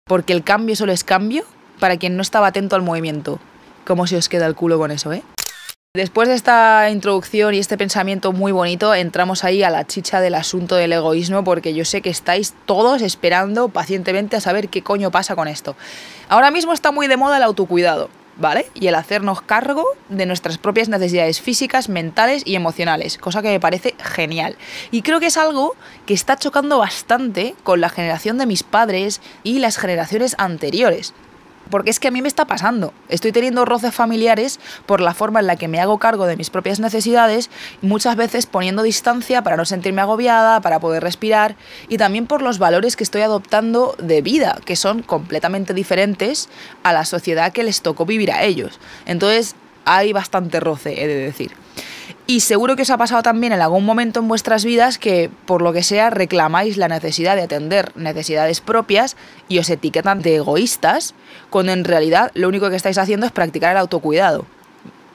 Porque 0.07 0.33
el 0.33 0.43
cambio 0.43 0.75
solo 0.75 0.93
es 0.93 1.05
cambio 1.05 1.45
para 1.79 1.97
quien 1.97 2.17
no 2.17 2.23
estaba 2.23 2.49
atento 2.49 2.77
al 2.77 2.83
movimiento. 2.83 3.39
¿Cómo 3.87 4.07
se 4.07 4.17
os 4.17 4.29
queda 4.29 4.47
el 4.47 4.55
culo 4.55 4.79
con 4.79 4.91
eso, 4.91 5.13
eh? 5.13 5.23
Después 5.93 6.29
de 6.29 6.37
esta 6.37 6.89
introducción 6.89 7.53
y 7.53 7.59
este 7.59 7.77
pensamiento 7.77 8.31
muy 8.31 8.53
bonito, 8.53 8.95
entramos 8.95 9.43
ahí 9.43 9.65
a 9.65 9.71
la 9.71 9.89
chicha 9.89 10.21
del 10.21 10.37
asunto 10.37 10.77
del 10.77 10.93
egoísmo 10.93 11.43
porque 11.43 11.75
yo 11.75 11.85
sé 11.85 12.01
que 12.01 12.11
estáis 12.11 12.55
todos 12.65 13.03
esperando 13.03 13.69
pacientemente 13.71 14.37
a 14.37 14.41
saber 14.41 14.69
qué 14.69 14.83
coño 14.83 15.11
pasa 15.11 15.35
con 15.35 15.49
esto. 15.49 15.75
Ahora 16.29 16.53
mismo 16.53 16.73
está 16.73 16.93
muy 16.93 17.09
de 17.09 17.17
moda 17.17 17.39
el 17.39 17.43
autocuidado. 17.43 18.09
Y 18.75 18.87
el 18.87 18.95
hacernos 18.95 19.43
cargo 19.43 19.85
de 20.09 20.27
nuestras 20.27 20.57
propias 20.59 20.89
necesidades 20.89 21.41
físicas, 21.41 21.89
mentales 21.89 22.43
y 22.47 22.55
emocionales, 22.55 23.19
cosa 23.19 23.43
que 23.43 23.51
me 23.51 23.61
parece 23.61 23.95
genial. 23.99 24.57
Y 24.91 25.03
creo 25.03 25.21
que 25.21 25.27
es 25.27 25.37
algo 25.37 25.77
que 26.07 26.15
está 26.15 26.37
chocando 26.37 26.79
bastante 26.79 27.55
con 27.63 27.81
la 27.81 27.91
generación 27.91 28.39
de 28.39 28.47
mis 28.47 28.63
padres 28.63 29.21
y 29.43 29.59
las 29.59 29.77
generaciones 29.77 30.35
anteriores. 30.39 31.13
Porque 31.71 31.91
es 31.91 32.01
que 32.01 32.09
a 32.09 32.11
mí 32.11 32.21
me 32.23 32.29
está 32.29 32.45
pasando. 32.45 32.93
Estoy 33.09 33.33
teniendo 33.33 33.65
roces 33.65 33.95
familiares 33.95 34.61
por 34.87 35.01
la 35.01 35.15
forma 35.15 35.41
en 35.41 35.47
la 35.47 35.57
que 35.57 35.69
me 35.69 35.81
hago 35.81 35.99
cargo 35.99 36.27
de 36.27 36.37
mis 36.37 36.51
propias 36.51 36.81
necesidades, 36.81 37.51
muchas 37.83 38.17
veces 38.17 38.47
poniendo 38.47 38.83
distancia 38.83 39.43
para 39.43 39.57
no 39.57 39.65
sentirme 39.65 40.03
agobiada, 40.03 40.61
para 40.61 40.81
poder 40.81 41.03
respirar, 41.03 41.57
y 41.89 41.97
también 41.97 42.27
por 42.27 42.43
los 42.43 42.59
valores 42.59 42.97
que 42.97 43.05
estoy 43.05 43.23
adoptando 43.23 43.95
de 43.99 44.23
vida, 44.23 44.59
que 44.65 44.77
son 44.77 45.03
completamente 45.03 45.75
diferentes 45.75 46.49
a 46.83 46.93
la 46.93 47.05
sociedad 47.05 47.53
que 47.53 47.65
les 47.65 47.83
tocó 47.83 48.05
vivir 48.05 48.33
a 48.33 48.43
ellos. 48.43 48.81
Entonces 49.07 49.55
hay 49.85 50.13
bastante 50.13 50.61
roce, 50.61 51.03
he 51.03 51.07
de 51.07 51.17
decir. 51.17 51.60
Y 52.31 52.39
seguro 52.39 52.77
que 52.77 52.83
os 52.83 52.91
ha 52.91 52.97
pasado 52.97 53.25
también 53.25 53.53
en 53.53 53.61
algún 53.61 53.85
momento 53.85 54.21
en 54.21 54.29
vuestras 54.29 54.65
vidas 54.65 54.99
que, 54.99 55.33
por 55.47 55.63
lo 55.63 55.73
que 55.73 55.83
sea, 55.83 56.11
reclamáis 56.11 56.77
la 56.77 56.87
necesidad 56.87 57.35
de 57.35 57.43
atender 57.43 57.91
necesidades 57.97 58.61
propias 58.61 59.17
y 59.49 59.59
os 59.59 59.69
etiquetan 59.69 60.23
de 60.23 60.37
egoístas, 60.37 61.15
cuando 61.51 61.73
en 61.73 61.83
realidad 61.83 62.31
lo 62.35 62.47
único 62.47 62.71
que 62.71 62.77
estáis 62.77 62.99
haciendo 62.99 63.27
es 63.27 63.33
practicar 63.33 63.73
el 63.73 63.79
autocuidado. 63.79 64.47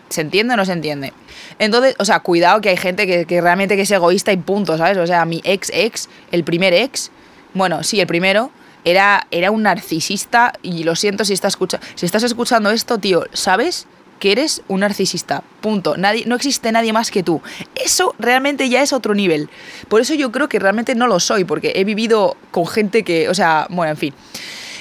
¿Se 0.10 0.20
entiende 0.20 0.56
o 0.56 0.58
no 0.58 0.66
se 0.66 0.74
entiende? 0.74 1.14
Entonces, 1.58 1.96
o 2.00 2.04
sea, 2.04 2.20
cuidado 2.20 2.60
que 2.60 2.68
hay 2.68 2.76
gente 2.76 3.08
que, 3.08 3.40
realmente 3.40 3.78
que 3.78 3.84
es 3.84 3.92
egoísta 3.92 4.34
y 4.34 4.38
punto, 4.38 4.78
¿sabes? 4.78 4.98
O 4.98 5.08
sea, 5.08 5.24
mi 5.24 5.40
ex 5.46 5.72
ex, 5.74 6.10
el 6.34 6.44
primer 6.44 6.74
ex, 6.74 7.12
bueno, 7.54 7.82
sí, 7.84 8.02
el 8.02 8.08
primero, 8.08 8.52
era, 8.84 9.26
era 9.32 9.52
un 9.52 9.64
narcisista 9.64 10.52
y 10.62 10.84
lo 10.84 10.98
siento 10.98 11.24
si, 11.24 11.32
está 11.32 11.50
si 11.50 12.06
estás 12.06 12.24
escuchando 12.24 12.72
esto, 12.72 12.98
tío, 12.98 13.24
¿sabes? 13.32 13.88
Que 14.20 14.32
eres 14.32 14.62
un 14.68 14.82
narcisista. 14.82 15.44
Punto. 15.62 15.98
Nadie, 15.98 16.26
no 16.26 16.36
existe 16.36 16.72
nadie 16.72 16.94
más 16.94 17.12
que 17.12 17.24
tú. 17.24 17.42
Eso 17.76 18.16
realmente 18.20 18.70
ya 18.70 18.82
es 18.82 18.94
otro 18.94 19.14
nivel. 19.14 19.50
Por 19.88 20.02
eso 20.02 20.14
yo 20.14 20.32
creo 20.32 20.48
que 20.50 20.60
realmente 20.60 20.96
no 20.96 21.08
lo 21.08 21.20
soy, 21.20 21.44
porque 21.44 21.74
he 21.76 21.84
vivido 21.84 22.38
con 22.52 22.68
gente 22.68 23.04
que, 23.04 23.30
o 23.30 23.34
sea, 23.34 23.68
bueno, 23.70 23.92
en 23.92 23.98
fin. 23.98 24.14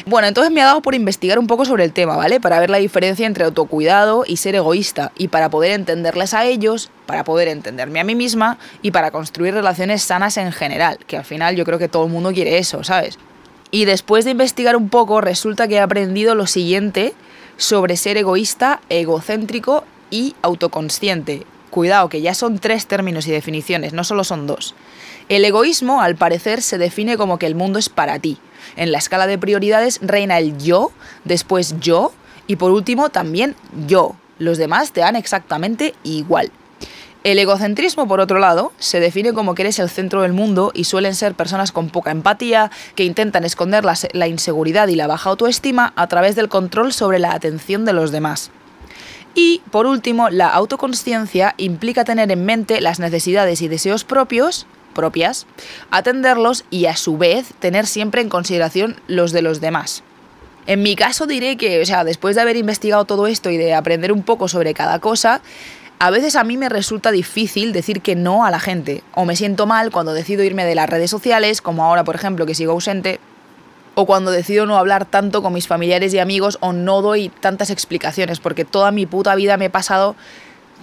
Bueno, 0.06 0.28
entonces 0.28 0.52
me 0.52 0.60
ha 0.60 0.66
dado 0.66 0.82
por 0.82 0.94
investigar 0.94 1.38
un 1.38 1.46
poco 1.46 1.64
sobre 1.64 1.82
el 1.84 1.92
tema, 1.92 2.14
¿vale? 2.14 2.38
Para 2.38 2.60
ver 2.60 2.68
la 2.68 2.76
diferencia 2.76 3.26
entre 3.26 3.44
autocuidado 3.44 4.24
y 4.26 4.36
ser 4.36 4.54
egoísta, 4.54 5.12
y 5.16 5.28
para 5.28 5.48
poder 5.48 5.72
entenderles 5.72 6.34
a 6.34 6.44
ellos, 6.44 6.90
para 7.06 7.24
poder 7.24 7.48
entenderme 7.48 8.00
a 8.00 8.04
mí 8.04 8.14
misma 8.14 8.58
y 8.82 8.90
para 8.90 9.10
construir 9.10 9.54
relaciones 9.54 10.02
sanas 10.02 10.36
en 10.36 10.52
general, 10.52 10.98
que 11.06 11.16
al 11.16 11.24
final 11.24 11.56
yo 11.56 11.64
creo 11.64 11.78
que 11.78 11.88
todo 11.88 12.04
el 12.04 12.12
mundo 12.12 12.32
quiere 12.32 12.58
eso, 12.58 12.84
¿sabes? 12.84 13.18
Y 13.70 13.86
después 13.86 14.26
de 14.26 14.32
investigar 14.32 14.76
un 14.76 14.90
poco, 14.90 15.22
resulta 15.22 15.68
que 15.68 15.76
he 15.76 15.80
aprendido 15.80 16.34
lo 16.34 16.46
siguiente 16.46 17.14
sobre 17.56 17.96
ser 17.96 18.16
egoísta, 18.16 18.80
egocéntrico 18.88 19.84
y 20.10 20.34
autoconsciente. 20.42 21.46
Cuidado, 21.70 22.08
que 22.08 22.20
ya 22.20 22.34
son 22.34 22.58
tres 22.58 22.86
términos 22.86 23.26
y 23.26 23.32
definiciones, 23.32 23.92
no 23.92 24.04
solo 24.04 24.24
son 24.24 24.46
dos. 24.46 24.74
El 25.28 25.44
egoísmo, 25.44 26.02
al 26.02 26.16
parecer, 26.16 26.62
se 26.62 26.78
define 26.78 27.16
como 27.16 27.38
que 27.38 27.46
el 27.46 27.54
mundo 27.54 27.78
es 27.78 27.88
para 27.88 28.18
ti. 28.18 28.38
En 28.76 28.92
la 28.92 28.98
escala 28.98 29.26
de 29.26 29.38
prioridades 29.38 29.98
reina 30.02 30.38
el 30.38 30.58
yo, 30.58 30.92
después 31.24 31.76
yo 31.80 32.12
y 32.46 32.56
por 32.56 32.70
último 32.70 33.08
también 33.08 33.56
yo. 33.86 34.16
Los 34.38 34.58
demás 34.58 34.92
te 34.92 35.00
dan 35.00 35.16
exactamente 35.16 35.94
igual. 36.02 36.50
El 37.24 37.38
egocentrismo, 37.38 38.06
por 38.06 38.20
otro 38.20 38.38
lado, 38.38 38.72
se 38.78 39.00
define 39.00 39.32
como 39.32 39.54
que 39.54 39.62
eres 39.62 39.78
el 39.78 39.88
centro 39.88 40.20
del 40.20 40.34
mundo 40.34 40.72
y 40.74 40.84
suelen 40.84 41.14
ser 41.14 41.34
personas 41.34 41.72
con 41.72 41.88
poca 41.88 42.10
empatía, 42.10 42.70
que 42.96 43.04
intentan 43.04 43.44
esconder 43.44 43.82
la, 43.82 44.28
inseguridad 44.28 44.88
y 44.88 44.94
la 44.94 45.06
baja 45.06 45.30
autoestima 45.30 45.94
a 45.96 46.06
través 46.06 46.36
del 46.36 46.50
control 46.50 46.92
sobre 46.92 47.18
la 47.18 47.32
atención 47.32 47.86
de 47.86 47.94
los 47.94 48.12
demás. 48.12 48.50
Y, 49.34 49.62
por 49.70 49.86
último, 49.86 50.28
la 50.28 50.48
autoconsciencia 50.48 51.54
implica 51.56 52.04
tener 52.04 52.30
en 52.30 52.44
mente 52.44 52.82
las 52.82 53.00
necesidades 53.00 53.62
y 53.62 53.68
deseos 53.68 54.04
propios, 54.04 54.66
propias, 54.94 55.46
atenderlos 55.90 56.66
y 56.68 56.84
a 56.84 56.94
su 56.94 57.16
vez 57.16 57.54
tener 57.58 57.86
siempre 57.86 58.20
en 58.20 58.28
consideración 58.28 59.00
los 59.06 59.32
de 59.32 59.40
los 59.40 59.62
demás. 59.62 60.02
En 60.66 60.82
mi 60.82 60.94
caso 60.94 61.26
diré 61.26 61.56
que, 61.56 61.80
o 61.80 61.86
sea, 61.86 62.04
después 62.04 62.36
de 62.36 62.42
haber 62.42 62.56
investigado 62.56 63.04
todo 63.04 63.26
esto 63.26 63.50
y 63.50 63.56
de 63.56 63.74
aprender 63.74 64.12
un 64.12 64.22
poco 64.22 64.48
sobre 64.48 64.72
cada 64.72 64.98
cosa, 64.98 65.42
a 65.98 66.10
veces 66.10 66.36
a 66.36 66.44
mí 66.44 66.56
me 66.56 66.68
resulta 66.68 67.10
difícil 67.10 67.72
decir 67.72 68.00
que 68.00 68.14
no 68.14 68.44
a 68.44 68.50
la 68.50 68.60
gente, 68.60 69.02
o 69.14 69.24
me 69.24 69.36
siento 69.36 69.66
mal 69.66 69.90
cuando 69.90 70.12
decido 70.12 70.42
irme 70.42 70.64
de 70.64 70.74
las 70.74 70.88
redes 70.88 71.10
sociales, 71.10 71.62
como 71.62 71.84
ahora 71.84 72.04
por 72.04 72.14
ejemplo 72.14 72.46
que 72.46 72.54
sigo 72.54 72.72
ausente, 72.72 73.20
o 73.94 74.06
cuando 74.06 74.30
decido 74.30 74.66
no 74.66 74.76
hablar 74.76 75.04
tanto 75.04 75.42
con 75.42 75.52
mis 75.52 75.68
familiares 75.68 76.12
y 76.12 76.18
amigos 76.18 76.58
o 76.60 76.72
no 76.72 77.00
doy 77.00 77.28
tantas 77.28 77.70
explicaciones, 77.70 78.40
porque 78.40 78.64
toda 78.64 78.90
mi 78.90 79.06
puta 79.06 79.34
vida 79.34 79.56
me 79.56 79.66
he 79.66 79.70
pasado 79.70 80.16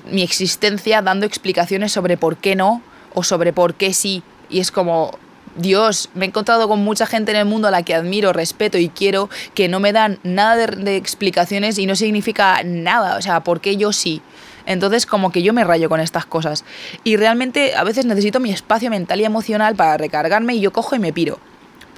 mi 0.10 0.24
existencia 0.24 1.02
dando 1.02 1.26
explicaciones 1.26 1.92
sobre 1.92 2.18
por 2.18 2.38
qué 2.38 2.56
no 2.56 2.82
o 3.14 3.24
sobre 3.24 3.54
por 3.54 3.76
qué 3.76 3.94
sí. 3.94 4.24
Y 4.50 4.60
es 4.60 4.72
como, 4.72 5.18
Dios, 5.56 6.10
me 6.14 6.26
he 6.26 6.28
encontrado 6.30 6.68
con 6.68 6.80
mucha 6.80 7.06
gente 7.06 7.32
en 7.32 7.38
el 7.38 7.46
mundo 7.46 7.68
a 7.68 7.72
la 7.72 7.84
que 7.84 7.94
admiro, 7.94 8.34
respeto 8.34 8.78
y 8.78 8.90
quiero, 8.90 9.30
que 9.54 9.68
no 9.68 9.80
me 9.80 9.92
dan 9.92 10.20
nada 10.24 10.56
de, 10.56 10.96
explicaciones 10.96 11.78
y 11.78 11.86
no 11.86 11.96
significa 11.96 12.62
nada. 12.64 13.18
O 13.18 13.22
sea, 13.22 13.44
¿por 13.44 13.62
qué 13.62 13.78
yo 13.78 13.92
sí? 13.92 14.22
Entonces 14.66 15.06
como 15.06 15.32
que 15.32 15.44
yo 15.44 15.54
me 15.54 15.64
rayo 15.64 15.90
con 15.90 16.00
estas 16.00 16.26
cosas. 16.26 16.64
Y 17.04 17.18
realmente 17.18 17.76
a 17.76 17.84
veces 17.84 18.06
necesito 18.06 18.40
mi 18.40 18.52
espacio 18.52 18.90
mental 18.90 19.22
y 19.22 19.26
emocional 19.26 19.76
para 19.76 19.98
recargarme 19.98 20.56
y 20.56 20.62
yo 20.62 20.72
cojo 20.72 20.96
y 20.96 21.00
me 21.00 21.14
piro. 21.14 21.40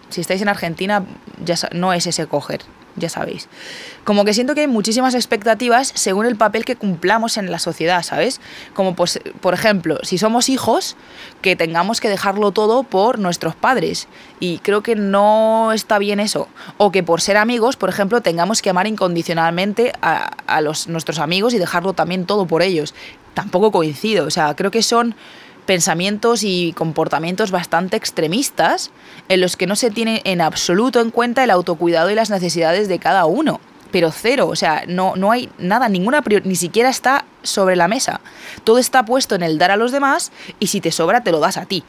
Si 0.10 0.22
estáis 0.22 0.42
en 0.42 0.50
Argentina, 0.50 1.04
ya 1.44 1.56
no 1.72 1.92
es 1.94 2.06
ese 2.06 2.28
coger, 2.28 2.62
ya 2.96 3.10
sabéis. 3.10 3.48
Como 4.04 4.26
que 4.26 4.34
siento 4.34 4.56
que 4.56 4.62
hay 4.62 4.68
muchísimas 4.68 5.16
expectativas 5.16 5.92
según 5.96 6.26
el 6.26 6.36
papel 6.36 6.66
que 6.66 6.76
cumplamos 6.76 7.38
en 7.38 7.50
la 7.52 7.60
sociedad, 7.60 8.04
¿sabes? 8.04 8.42
Como 8.74 8.96
pues, 8.96 9.20
por 9.42 9.54
ejemplo, 9.54 9.98
si 10.04 10.18
somos 10.18 10.50
hijos, 10.50 10.96
que 11.42 11.56
tengamos 11.56 12.02
que 12.02 12.10
dejarlo 12.10 12.52
todo 12.52 12.84
por 12.84 13.20
nuestros 13.20 13.56
padres. 13.56 14.08
Y 14.40 14.60
creo 14.60 14.84
que 14.84 14.96
no 14.96 15.72
está 15.74 16.00
bien 16.00 16.20
eso. 16.20 16.48
O 16.78 16.92
que 16.92 17.04
por 17.04 17.22
ser 17.22 17.38
amigos, 17.38 17.76
por 17.76 17.90
ejemplo, 17.90 18.22
tengamos 18.22 18.62
que 18.62 18.70
amar 18.70 18.88
incondicionalmente 18.88 19.94
a, 20.02 20.32
a 20.48 20.62
los, 20.62 20.88
nuestros 20.88 21.20
amigos 21.20 21.54
y 21.54 21.60
dejarlo 21.60 21.94
también 21.94 22.26
todo 22.26 22.46
por 22.46 22.62
ellos. 22.62 22.94
Tampoco 23.34 23.72
coincido. 23.72 24.26
O 24.26 24.32
sea, 24.32 24.56
creo 24.56 24.72
que 24.72 24.84
son 24.84 25.16
pensamientos 25.66 26.44
y 26.44 26.74
comportamientos 26.74 27.52
bastante 27.52 27.98
extremistas 27.98 28.92
en 29.30 29.42
los 29.42 29.58
que 29.58 29.68
no 29.68 29.76
se 29.76 29.92
tiene 29.92 30.22
en 30.26 30.42
absoluto 30.42 31.02
en 31.02 31.12
cuenta 31.12 31.44
el 31.44 31.52
autocuidado 31.52 32.10
y 32.10 32.16
las 32.16 32.30
necesidades 32.30 32.88
de 32.88 33.00
cada 33.00 33.26
uno. 33.26 33.60
Pero 33.92 34.12
cero, 34.12 34.48
o 34.48 34.56
sea, 34.56 34.84
no, 34.88 35.16
no 35.16 35.32
hay 35.32 35.50
nada, 35.60 35.88
ninguna 35.88 36.24
ni 36.44 36.56
siquiera 36.56 36.90
está 36.90 37.26
sobre 37.44 37.76
la 37.76 37.88
mesa. 37.88 38.22
Todo 38.64 38.80
está 38.80 39.06
puesto 39.06 39.36
en 39.36 39.44
el 39.44 39.58
dar 39.58 39.72
a 39.72 39.78
los 39.78 39.92
demás 39.92 40.32
y 40.60 40.68
si 40.68 40.82
te 40.82 40.92
sobra 40.92 41.24
te 41.24 41.32
lo 41.32 41.40
das 41.40 41.58
a 41.58 41.66
ti. 41.66 41.84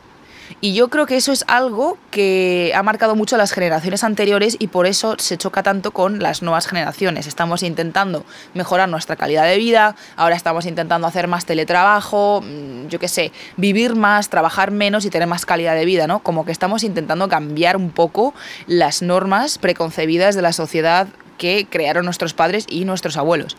Y 0.60 0.74
yo 0.74 0.88
creo 0.88 1.06
que 1.06 1.16
eso 1.16 1.32
es 1.32 1.44
algo 1.48 1.98
que 2.10 2.72
ha 2.74 2.82
marcado 2.82 3.14
mucho 3.14 3.36
a 3.36 3.38
las 3.38 3.52
generaciones 3.52 4.04
anteriores 4.04 4.56
y 4.58 4.68
por 4.68 4.86
eso 4.86 5.16
se 5.18 5.36
choca 5.36 5.62
tanto 5.62 5.90
con 5.90 6.20
las 6.20 6.42
nuevas 6.42 6.66
generaciones. 6.66 7.26
Estamos 7.26 7.62
intentando 7.62 8.24
mejorar 8.54 8.88
nuestra 8.88 9.16
calidad 9.16 9.44
de 9.44 9.58
vida, 9.58 9.96
ahora 10.16 10.36
estamos 10.36 10.66
intentando 10.66 11.06
hacer 11.06 11.28
más 11.28 11.44
teletrabajo, 11.44 12.42
mm, 12.42 12.88
yo 12.88 12.98
qué 12.98 13.08
sé, 13.08 13.32
vivir 13.56 13.94
más, 13.94 14.28
trabajar 14.28 14.70
menos 14.70 15.04
y 15.04 15.10
tener 15.10 15.28
más 15.28 15.46
calidad 15.46 15.74
de 15.74 15.84
vida, 15.84 16.06
¿no? 16.06 16.20
Como 16.20 16.44
que 16.44 16.52
estamos 16.52 16.84
intentando 16.84 17.28
cambiar 17.28 17.76
un 17.76 17.90
poco 17.90 18.34
las 18.66 19.02
normas 19.02 19.58
preconcebidas 19.58 20.34
de 20.34 20.42
la 20.42 20.52
sociedad 20.52 21.08
que 21.38 21.66
crearon 21.68 22.04
nuestros 22.04 22.34
padres 22.34 22.66
y 22.68 22.84
nuestros 22.84 23.16
abuelos. 23.16 23.56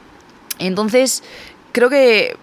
Entonces, 0.59 1.23
creo 1.71 1.89
que 1.89 2.37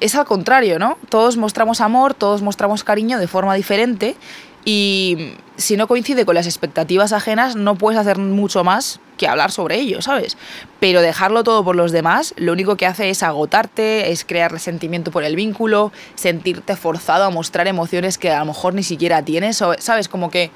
es 0.00 0.14
al 0.14 0.24
contrario, 0.24 0.78
¿no? 0.78 0.98
Todos 1.08 1.36
mostramos 1.36 1.80
amor, 1.80 2.14
todos 2.14 2.42
mostramos 2.42 2.84
cariño 2.84 3.18
de 3.18 3.28
forma 3.28 3.54
diferente 3.54 4.16
y 4.64 5.34
si 5.56 5.76
no 5.76 5.86
coincide 5.86 6.26
con 6.26 6.34
las 6.34 6.46
expectativas 6.46 7.12
ajenas 7.12 7.56
no 7.56 7.76
puedes 7.76 7.98
hacer 7.98 8.18
mucho 8.18 8.62
más 8.64 9.00
que 9.16 9.26
hablar 9.26 9.52
sobre 9.52 9.76
ello, 9.76 10.02
¿sabes? 10.02 10.36
Pero 10.80 11.02
dejarlo 11.02 11.44
todo 11.44 11.64
por 11.64 11.76
los 11.76 11.92
demás 11.92 12.34
lo 12.36 12.52
único 12.52 12.76
que 12.76 12.86
hace 12.86 13.10
es 13.10 13.22
agotarte, 13.22 14.10
es 14.10 14.24
crear 14.24 14.50
resentimiento 14.50 15.10
por 15.10 15.24
el 15.24 15.36
vínculo, 15.36 15.92
sentirte 16.14 16.76
forzado 16.76 17.24
a 17.24 17.30
mostrar 17.30 17.68
emociones 17.68 18.18
que 18.18 18.30
a 18.30 18.40
lo 18.40 18.46
mejor 18.46 18.74
ni 18.74 18.82
siquiera 18.82 19.22
tienes, 19.22 19.62
¿sabes? 19.78 20.08
Como 20.08 20.30
que 20.30 20.50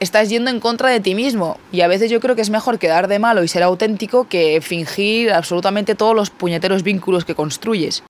estás 0.00 0.28
yendo 0.28 0.50
en 0.50 0.60
contra 0.60 0.90
de 0.90 1.00
ti 1.00 1.14
mismo. 1.14 1.58
Y 1.70 1.82
a 1.82 1.88
veces 1.88 2.10
yo 2.10 2.20
creo 2.20 2.34
que 2.34 2.42
es 2.42 2.50
mejor 2.50 2.78
quedar 2.78 3.08
de 3.08 3.18
malo 3.18 3.44
y 3.44 3.48
ser 3.48 3.62
auténtico 3.62 4.26
que 4.28 4.60
fingir 4.60 5.32
absolutamente 5.32 5.94
todos 5.94 6.14
los 6.14 6.30
puñeteros 6.30 6.82
vínculos 6.82 7.24
que 7.24 7.34
construyes. 7.34 8.02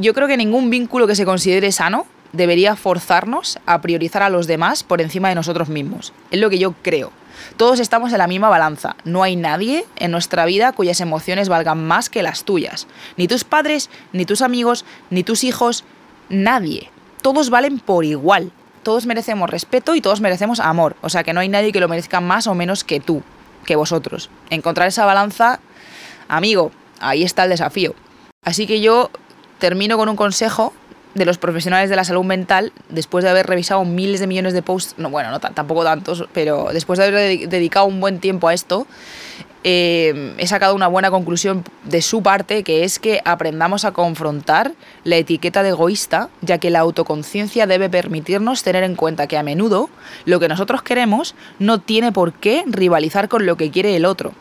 Yo 0.00 0.14
creo 0.14 0.28
que 0.28 0.38
ningún 0.38 0.70
vínculo 0.70 1.06
que 1.06 1.14
se 1.14 1.26
considere 1.26 1.72
sano 1.72 2.06
debería 2.32 2.74
forzarnos 2.74 3.58
a 3.66 3.82
priorizar 3.82 4.22
a 4.22 4.30
los 4.30 4.46
demás 4.46 4.82
por 4.82 5.02
encima 5.02 5.28
de 5.28 5.34
nosotros 5.34 5.68
mismos. 5.68 6.14
Es 6.30 6.40
lo 6.40 6.48
que 6.48 6.58
yo 6.58 6.72
creo. 6.72 7.12
Todos 7.58 7.80
estamos 7.80 8.10
en 8.12 8.18
la 8.18 8.26
misma 8.26 8.48
balanza. 8.48 8.96
No 9.04 9.22
hay 9.22 9.36
nadie 9.36 9.84
en 9.96 10.10
nuestra 10.10 10.46
vida 10.46 10.72
cuyas 10.72 11.02
emociones 11.02 11.50
valgan 11.50 11.86
más 11.86 12.08
que 12.08 12.22
las 12.22 12.44
tuyas. 12.44 12.86
Ni 13.18 13.28
tus 13.28 13.44
padres, 13.44 13.90
ni 14.14 14.24
tus 14.24 14.40
amigos, 14.40 14.86
ni 15.10 15.22
tus 15.22 15.44
hijos, 15.44 15.84
nadie. 16.30 16.88
Todos 17.20 17.50
valen 17.50 17.78
por 17.78 18.06
igual. 18.06 18.52
Todos 18.82 19.04
merecemos 19.04 19.50
respeto 19.50 19.94
y 19.94 20.00
todos 20.00 20.22
merecemos 20.22 20.60
amor. 20.60 20.96
O 21.02 21.10
sea 21.10 21.24
que 21.24 21.34
no 21.34 21.40
hay 21.40 21.50
nadie 21.50 21.72
que 21.72 21.80
lo 21.80 21.88
merezca 21.88 22.22
más 22.22 22.46
o 22.46 22.54
menos 22.54 22.84
que 22.84 23.00
tú, 23.00 23.22
que 23.66 23.76
vosotros. 23.76 24.30
Encontrar 24.48 24.88
esa 24.88 25.04
balanza, 25.04 25.60
amigo, 26.26 26.70
ahí 27.00 27.22
está 27.22 27.44
el 27.44 27.50
desafío. 27.50 27.94
Así 28.42 28.66
que 28.66 28.80
yo 28.80 29.10
termino 29.60 29.96
con 29.96 30.08
un 30.08 30.16
consejo 30.16 30.72
de 31.14 31.24
los 31.24 31.38
profesionales 31.38 31.90
de 31.90 31.96
la 31.96 32.04
salud 32.04 32.24
mental, 32.24 32.72
después 32.88 33.24
de 33.24 33.30
haber 33.30 33.46
revisado 33.46 33.84
miles 33.84 34.20
de 34.20 34.26
millones 34.26 34.52
de 34.52 34.62
posts, 34.62 34.94
no, 34.96 35.10
bueno, 35.10 35.30
no 35.30 35.40
tampoco 35.40 35.84
tantos, 35.84 36.24
pero 36.32 36.70
después 36.72 36.98
de 36.98 37.06
haber 37.06 37.48
dedicado 37.48 37.86
un 37.86 38.00
buen 38.00 38.20
tiempo 38.20 38.48
a 38.48 38.54
esto, 38.54 38.86
eh, 39.62 40.34
he 40.38 40.46
sacado 40.46 40.74
una 40.74 40.86
buena 40.86 41.10
conclusión 41.10 41.64
de 41.84 42.00
su 42.00 42.22
parte, 42.22 42.62
que 42.62 42.84
es 42.84 42.98
que 42.98 43.20
aprendamos 43.24 43.84
a 43.84 43.92
confrontar 43.92 44.72
la 45.04 45.16
etiqueta 45.16 45.62
de 45.62 45.70
egoísta, 45.70 46.30
ya 46.40 46.58
que 46.58 46.70
la 46.70 46.78
autoconciencia 46.78 47.66
debe 47.66 47.90
permitirnos 47.90 48.62
tener 48.62 48.84
en 48.84 48.94
cuenta 48.94 49.26
que 49.26 49.36
a 49.36 49.42
menudo 49.42 49.90
lo 50.24 50.40
que 50.40 50.48
nosotros 50.48 50.82
queremos 50.82 51.34
no 51.58 51.80
tiene 51.80 52.12
por 52.12 52.32
qué 52.32 52.64
rivalizar 52.66 53.28
con 53.28 53.44
lo 53.44 53.56
que 53.56 53.70
quiere 53.70 53.96
el 53.96 54.06
otro, 54.06 54.32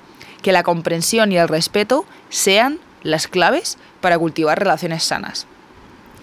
que 0.42 0.54
la 0.54 0.64
comprensión 0.64 1.32
y 1.32 1.38
el 1.38 1.50
respeto 1.50 2.06
sean 2.30 2.80
las 3.04 3.28
claves 3.28 3.78
para 4.02 4.18
cultivar 4.18 4.60
relaciones 4.60 5.04
sanas. 5.04 5.48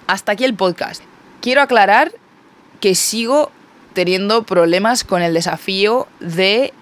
Hasta 0.06 0.33
aquí 0.33 0.45
el 0.45 0.54
podcast. 0.54 1.02
Quiero 1.40 1.62
aclarar 1.62 2.12
que 2.80 2.95
sigo 2.95 3.50
teniendo 3.92 4.42
problemas 4.42 5.04
con 5.04 5.23
el 5.23 5.35
desafío 5.35 6.06
de 6.21 6.73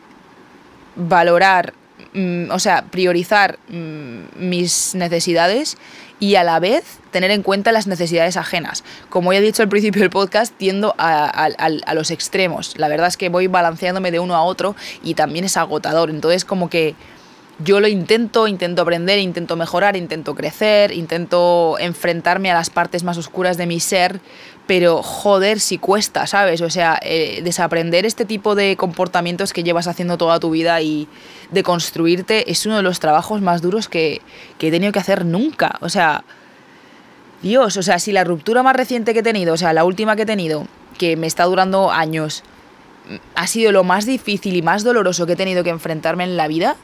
valorar, 0.97 1.73
mm, 2.13 2.51
o 2.51 2.59
sea, 2.59 2.85
priorizar 2.91 3.59
mm, 3.69 4.37
mis 4.37 4.95
necesidades 4.95 5.77
y 6.21 6.37
a 6.37 6.45
la 6.45 6.59
vez 6.59 6.85
tener 7.11 7.31
en 7.31 7.43
cuenta 7.43 7.73
las 7.73 7.87
necesidades 7.87 8.37
ajenas. 8.37 8.85
Como 9.11 9.33
ya 9.33 9.39
he 9.39 9.43
dicho 9.43 9.63
al 9.63 9.69
principio 9.69 10.01
del 10.01 10.11
podcast, 10.11 10.55
tiendo 10.57 10.95
a, 10.99 11.27
a, 11.27 11.95
los 11.95 12.11
extremos. 12.11 12.75
La 12.77 12.89
verdad 12.89 13.09
es 13.09 13.17
que 13.17 13.29
voy 13.29 13.47
balanceándome 13.47 14.11
de 14.11 14.21
uno 14.21 14.35
a 14.35 14.43
otro 14.43 14.75
y 15.03 15.15
también 15.15 15.45
es 15.45 15.57
agotador. 15.57 16.11
Entonces 16.11 16.45
como 16.45 16.71
que 16.71 16.95
yo 17.59 17.81
lo 17.81 17.87
intento, 17.87 18.49
intento 18.49 18.83
aprender, 18.83 19.19
intento 19.19 19.57
mejorar, 19.57 19.97
intento 19.97 20.35
crecer, 20.35 20.93
intento 20.93 21.77
enfrentarme 21.79 22.51
a 22.51 22.55
las 22.55 22.71
partes 22.71 23.05
más 23.05 23.17
oscuras 23.17 23.57
de 23.57 23.67
mi 23.67 23.79
ser, 23.79 24.21
pero 24.67 25.03
joder, 25.03 25.61
si 25.61 25.79
cuesta, 25.79 26.27
¿sabes? 26.27 26.63
O 26.63 26.71
sea, 26.71 26.99
eh, 27.03 27.43
desaprender 27.45 28.07
este 28.07 28.25
tipo 28.25 28.55
de 28.55 28.77
comportamientos 28.77 29.53
que 29.53 29.63
llevas 29.63 29.87
haciendo 29.87 30.19
toda 30.19 30.41
tu 30.41 30.51
vida 30.51 30.81
y 30.81 31.07
de 31.51 31.63
construirte 31.63 32.51
es 32.51 32.67
uno 32.67 32.77
de 32.77 32.83
los 32.83 32.99
trabajos 32.99 33.41
más 33.41 33.63
duros 33.63 33.89
que, 33.89 34.21
que 34.59 34.69
he 34.69 34.71
tenido 34.71 34.91
que 34.91 34.99
hacer 34.99 35.25
nunca. 35.25 35.79
O 35.81 35.89
sea, 35.89 36.25
Dios, 37.43 37.77
o 37.77 37.83
sea, 37.83 37.99
si 37.99 38.11
la 38.11 38.25
ruptura 38.25 38.63
más 38.63 38.75
reciente 38.75 39.13
que 39.13 39.21
he 39.21 39.23
tenido, 39.23 39.55
o 39.55 39.59
sea, 39.59 39.73
la 39.73 39.85
última 39.85 40.17
que 40.17 40.23
he 40.23 40.27
tenido, 40.27 40.67
que 40.99 41.17
me 41.17 41.27
está 41.27 41.45
durando 41.45 41.93
años, 41.93 42.43
ha 43.35 43.47
sido 43.47 43.71
lo 43.71 43.85
más 43.85 44.07
difícil 44.07 44.57
y 44.57 44.63
más 44.63 44.83
doloroso 44.83 45.27
que 45.27 45.35
he 45.35 45.37
tenido 45.37 45.63
que 45.63 45.71
enfrentarme 45.71 46.25
en 46.25 46.37
la 46.37 46.49
vida, 46.49 46.77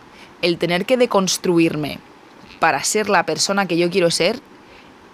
el 0.43 0.59
tener 0.59 0.87
que 0.87 0.97
deconstruirme 0.97 1.99
para 2.59 2.83
ser 2.85 3.09
la 3.09 3.25
persona 3.25 3.67
que 3.67 3.77
yo 3.77 3.91
quiero 3.91 4.11
ser 4.11 4.41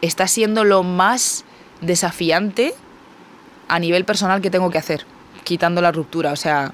está 0.03 0.27
siendo 0.27 0.65
lo 0.65 0.83
más 0.83 1.45
desafiante 1.81 2.75
a 3.69 3.79
nivel 3.79 4.05
personal 4.05 4.41
que 4.41 4.51
tengo 4.51 4.71
que 4.71 4.79
hacer, 4.79 5.05
quitando 5.45 5.81
la 5.81 5.93
ruptura. 5.93 6.33
O 6.33 6.37
sea, 6.37 6.73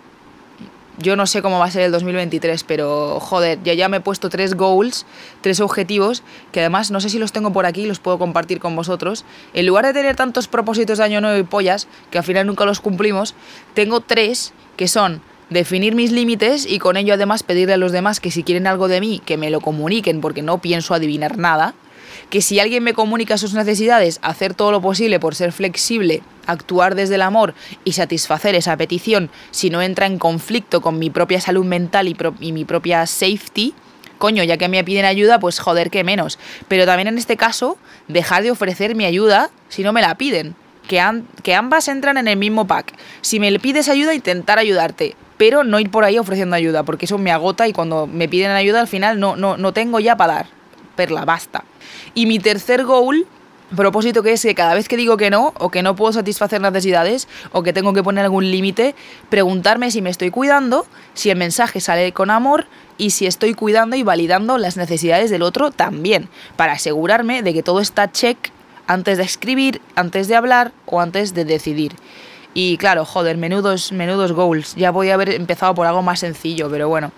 yo 0.98 1.16
no 1.16 1.26
sé 1.26 1.40
cómo 1.40 1.58
va 1.58 1.66
a 1.66 1.70
ser 1.70 1.82
el 1.82 1.92
2023, 1.92 2.64
pero 2.64 3.18
joder, 3.20 3.58
ya 3.62 3.74
ya 3.74 3.88
me 3.88 3.98
he 3.98 4.00
puesto 4.00 4.28
tres 4.28 4.54
goals, 4.54 5.06
tres 5.40 5.60
objetivos, 5.60 6.22
que 6.52 6.60
además 6.60 6.90
no 6.90 7.00
sé 7.00 7.08
si 7.08 7.18
los 7.18 7.32
tengo 7.32 7.52
por 7.52 7.66
aquí, 7.66 7.86
los 7.86 7.98
puedo 7.98 8.18
compartir 8.18 8.60
con 8.60 8.76
vosotros. 8.76 9.24
En 9.54 9.66
lugar 9.66 9.86
de 9.86 9.94
tener 9.94 10.16
tantos 10.16 10.48
propósitos 10.48 10.98
de 10.98 11.04
año 11.04 11.20
nuevo 11.20 11.38
y 11.38 11.44
pollas, 11.44 11.88
que 12.10 12.18
al 12.18 12.24
final 12.24 12.46
nunca 12.46 12.64
los 12.66 12.80
cumplimos, 12.80 13.34
tengo 13.74 14.00
tres 14.00 14.52
que 14.76 14.88
son 14.88 15.22
definir 15.52 15.94
mis 15.94 16.12
límites 16.12 16.66
y 16.66 16.78
con 16.78 16.96
ello 16.96 17.14
además 17.14 17.42
pedirle 17.42 17.74
a 17.74 17.78
los 17.78 17.92
demás 17.92 18.20
que 18.20 18.30
si 18.30 18.42
quieren 18.42 18.66
algo 18.66 18.88
de 18.88 19.00
mí, 19.00 19.20
que 19.24 19.36
me 19.36 19.50
lo 19.50 19.60
comuniquen 19.60 20.20
porque 20.20 20.42
no 20.42 20.58
pienso 20.58 20.94
adivinar 20.94 21.38
nada, 21.38 21.74
que 22.30 22.42
si 22.42 22.60
alguien 22.60 22.82
me 22.82 22.94
comunica 22.94 23.38
sus 23.38 23.54
necesidades, 23.54 24.18
hacer 24.22 24.54
todo 24.54 24.72
lo 24.72 24.80
posible 24.80 25.20
por 25.20 25.34
ser 25.34 25.52
flexible, 25.52 26.22
actuar 26.46 26.94
desde 26.94 27.16
el 27.16 27.22
amor 27.22 27.54
y 27.84 27.92
satisfacer 27.92 28.54
esa 28.54 28.76
petición 28.76 29.30
si 29.50 29.70
no 29.70 29.82
entra 29.82 30.06
en 30.06 30.18
conflicto 30.18 30.80
con 30.80 30.98
mi 30.98 31.10
propia 31.10 31.40
salud 31.40 31.64
mental 31.64 32.08
y, 32.08 32.52
mi 32.52 32.64
propia 32.64 33.06
safety, 33.06 33.74
coño, 34.18 34.44
ya 34.44 34.56
que 34.56 34.68
me 34.68 34.82
piden 34.84 35.04
ayuda, 35.04 35.40
pues 35.40 35.58
joder, 35.58 35.90
que 35.90 36.04
menos. 36.04 36.38
Pero 36.68 36.86
también 36.86 37.08
en 37.08 37.18
este 37.18 37.36
caso, 37.36 37.76
dejar 38.08 38.42
de 38.42 38.50
ofrecer 38.50 38.94
mi 38.94 39.04
ayuda 39.04 39.50
si 39.68 39.82
no 39.82 39.92
me 39.92 40.00
la 40.00 40.16
piden. 40.16 40.54
Que, 40.88 41.00
que 41.42 41.54
ambas 41.54 41.86
entran 41.86 42.16
en 42.16 42.26
el 42.26 42.36
mismo 42.36 42.66
pack. 42.66 42.94
Si 43.20 43.38
me 43.38 43.56
pides 43.60 43.88
ayuda, 43.88 44.14
intentar 44.14 44.58
ayudarte 44.58 45.16
pero 45.36 45.64
no 45.64 45.80
ir 45.80 45.90
por 45.90 46.04
ahí 46.04 46.18
ofreciendo 46.18 46.56
ayuda, 46.56 46.82
porque 46.82 47.06
eso 47.06 47.18
me 47.18 47.32
agota 47.32 47.68
y 47.68 47.72
cuando 47.72 48.06
me 48.06 48.28
piden 48.28 48.50
ayuda 48.50 48.80
al 48.80 48.88
final 48.88 49.18
no, 49.18 49.36
no, 49.36 49.56
no 49.56 49.72
tengo 49.72 50.00
ya 50.00 50.16
para 50.16 50.34
dar. 50.34 50.46
Perla, 50.96 51.24
basta. 51.24 51.64
Y 52.14 52.26
mi 52.26 52.38
tercer 52.38 52.84
goal 52.84 53.26
propósito 53.76 54.22
que 54.22 54.32
es 54.32 54.42
que 54.42 54.54
cada 54.54 54.74
vez 54.74 54.88
que 54.88 54.96
digo 54.96 55.16
que 55.16 55.30
no, 55.30 55.54
o 55.58 55.70
que 55.70 55.82
no 55.82 55.96
puedo 55.96 56.12
satisfacer 56.12 56.60
necesidades, 56.60 57.28
o 57.52 57.62
que 57.62 57.72
tengo 57.72 57.92
que 57.92 58.02
poner 58.02 58.24
algún 58.24 58.50
límite, 58.50 58.94
preguntarme 59.28 59.90
si 59.90 60.02
me 60.02 60.10
estoy 60.10 60.30
cuidando, 60.30 60.86
si 61.14 61.30
el 61.30 61.38
mensaje 61.38 61.80
sale 61.80 62.12
con 62.12 62.30
amor 62.30 62.66
y 62.98 63.10
si 63.10 63.26
estoy 63.26 63.54
cuidando 63.54 63.96
y 63.96 64.02
validando 64.02 64.58
las 64.58 64.76
necesidades 64.76 65.30
del 65.30 65.42
otro 65.42 65.70
también, 65.70 66.28
para 66.56 66.72
asegurarme 66.72 67.42
de 67.42 67.54
que 67.54 67.62
todo 67.62 67.80
está 67.80 68.12
check 68.12 68.36
antes 68.86 69.18
de 69.18 69.24
escribir, 69.24 69.80
antes 69.94 70.28
de 70.28 70.36
hablar 70.36 70.72
o 70.86 71.00
antes 71.00 71.34
de 71.34 71.44
decidir. 71.44 71.92
Y 72.54 72.76
claro, 72.76 73.04
joder, 73.04 73.36
menudos, 73.36 73.92
menudos 73.92 74.32
goals. 74.32 74.74
Ya 74.74 74.90
voy 74.90 75.10
a 75.10 75.14
haber 75.14 75.30
empezado 75.30 75.74
por 75.74 75.86
algo 75.86 76.02
más 76.02 76.20
sencillo, 76.20 76.70
pero 76.70 76.88
bueno. 76.88 77.12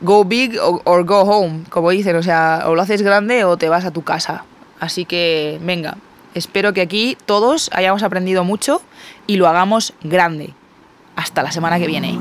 Go 0.00 0.24
big 0.24 0.58
or, 0.60 1.04
go 1.04 1.20
home, 1.20 1.64
como 1.70 1.90
dicen. 1.90 2.16
O 2.16 2.22
sea, 2.22 2.64
o 2.66 2.74
lo 2.74 2.82
haces 2.82 3.02
grande 3.02 3.44
o 3.44 3.56
te 3.56 3.68
vas 3.68 3.84
a 3.84 3.92
tu 3.92 4.02
casa. 4.02 4.44
Así 4.80 5.04
que, 5.04 5.60
venga, 5.62 5.96
espero 6.34 6.72
que 6.72 6.80
aquí 6.80 7.16
todos 7.24 7.70
hayamos 7.72 8.02
aprendido 8.02 8.42
mucho 8.42 8.82
y 9.28 9.36
lo 9.36 9.46
hagamos 9.46 9.94
grande. 10.02 10.54
Hasta 11.14 11.42
la 11.42 11.52
semana 11.52 11.78
que 11.78 11.86
viene. 11.86 12.18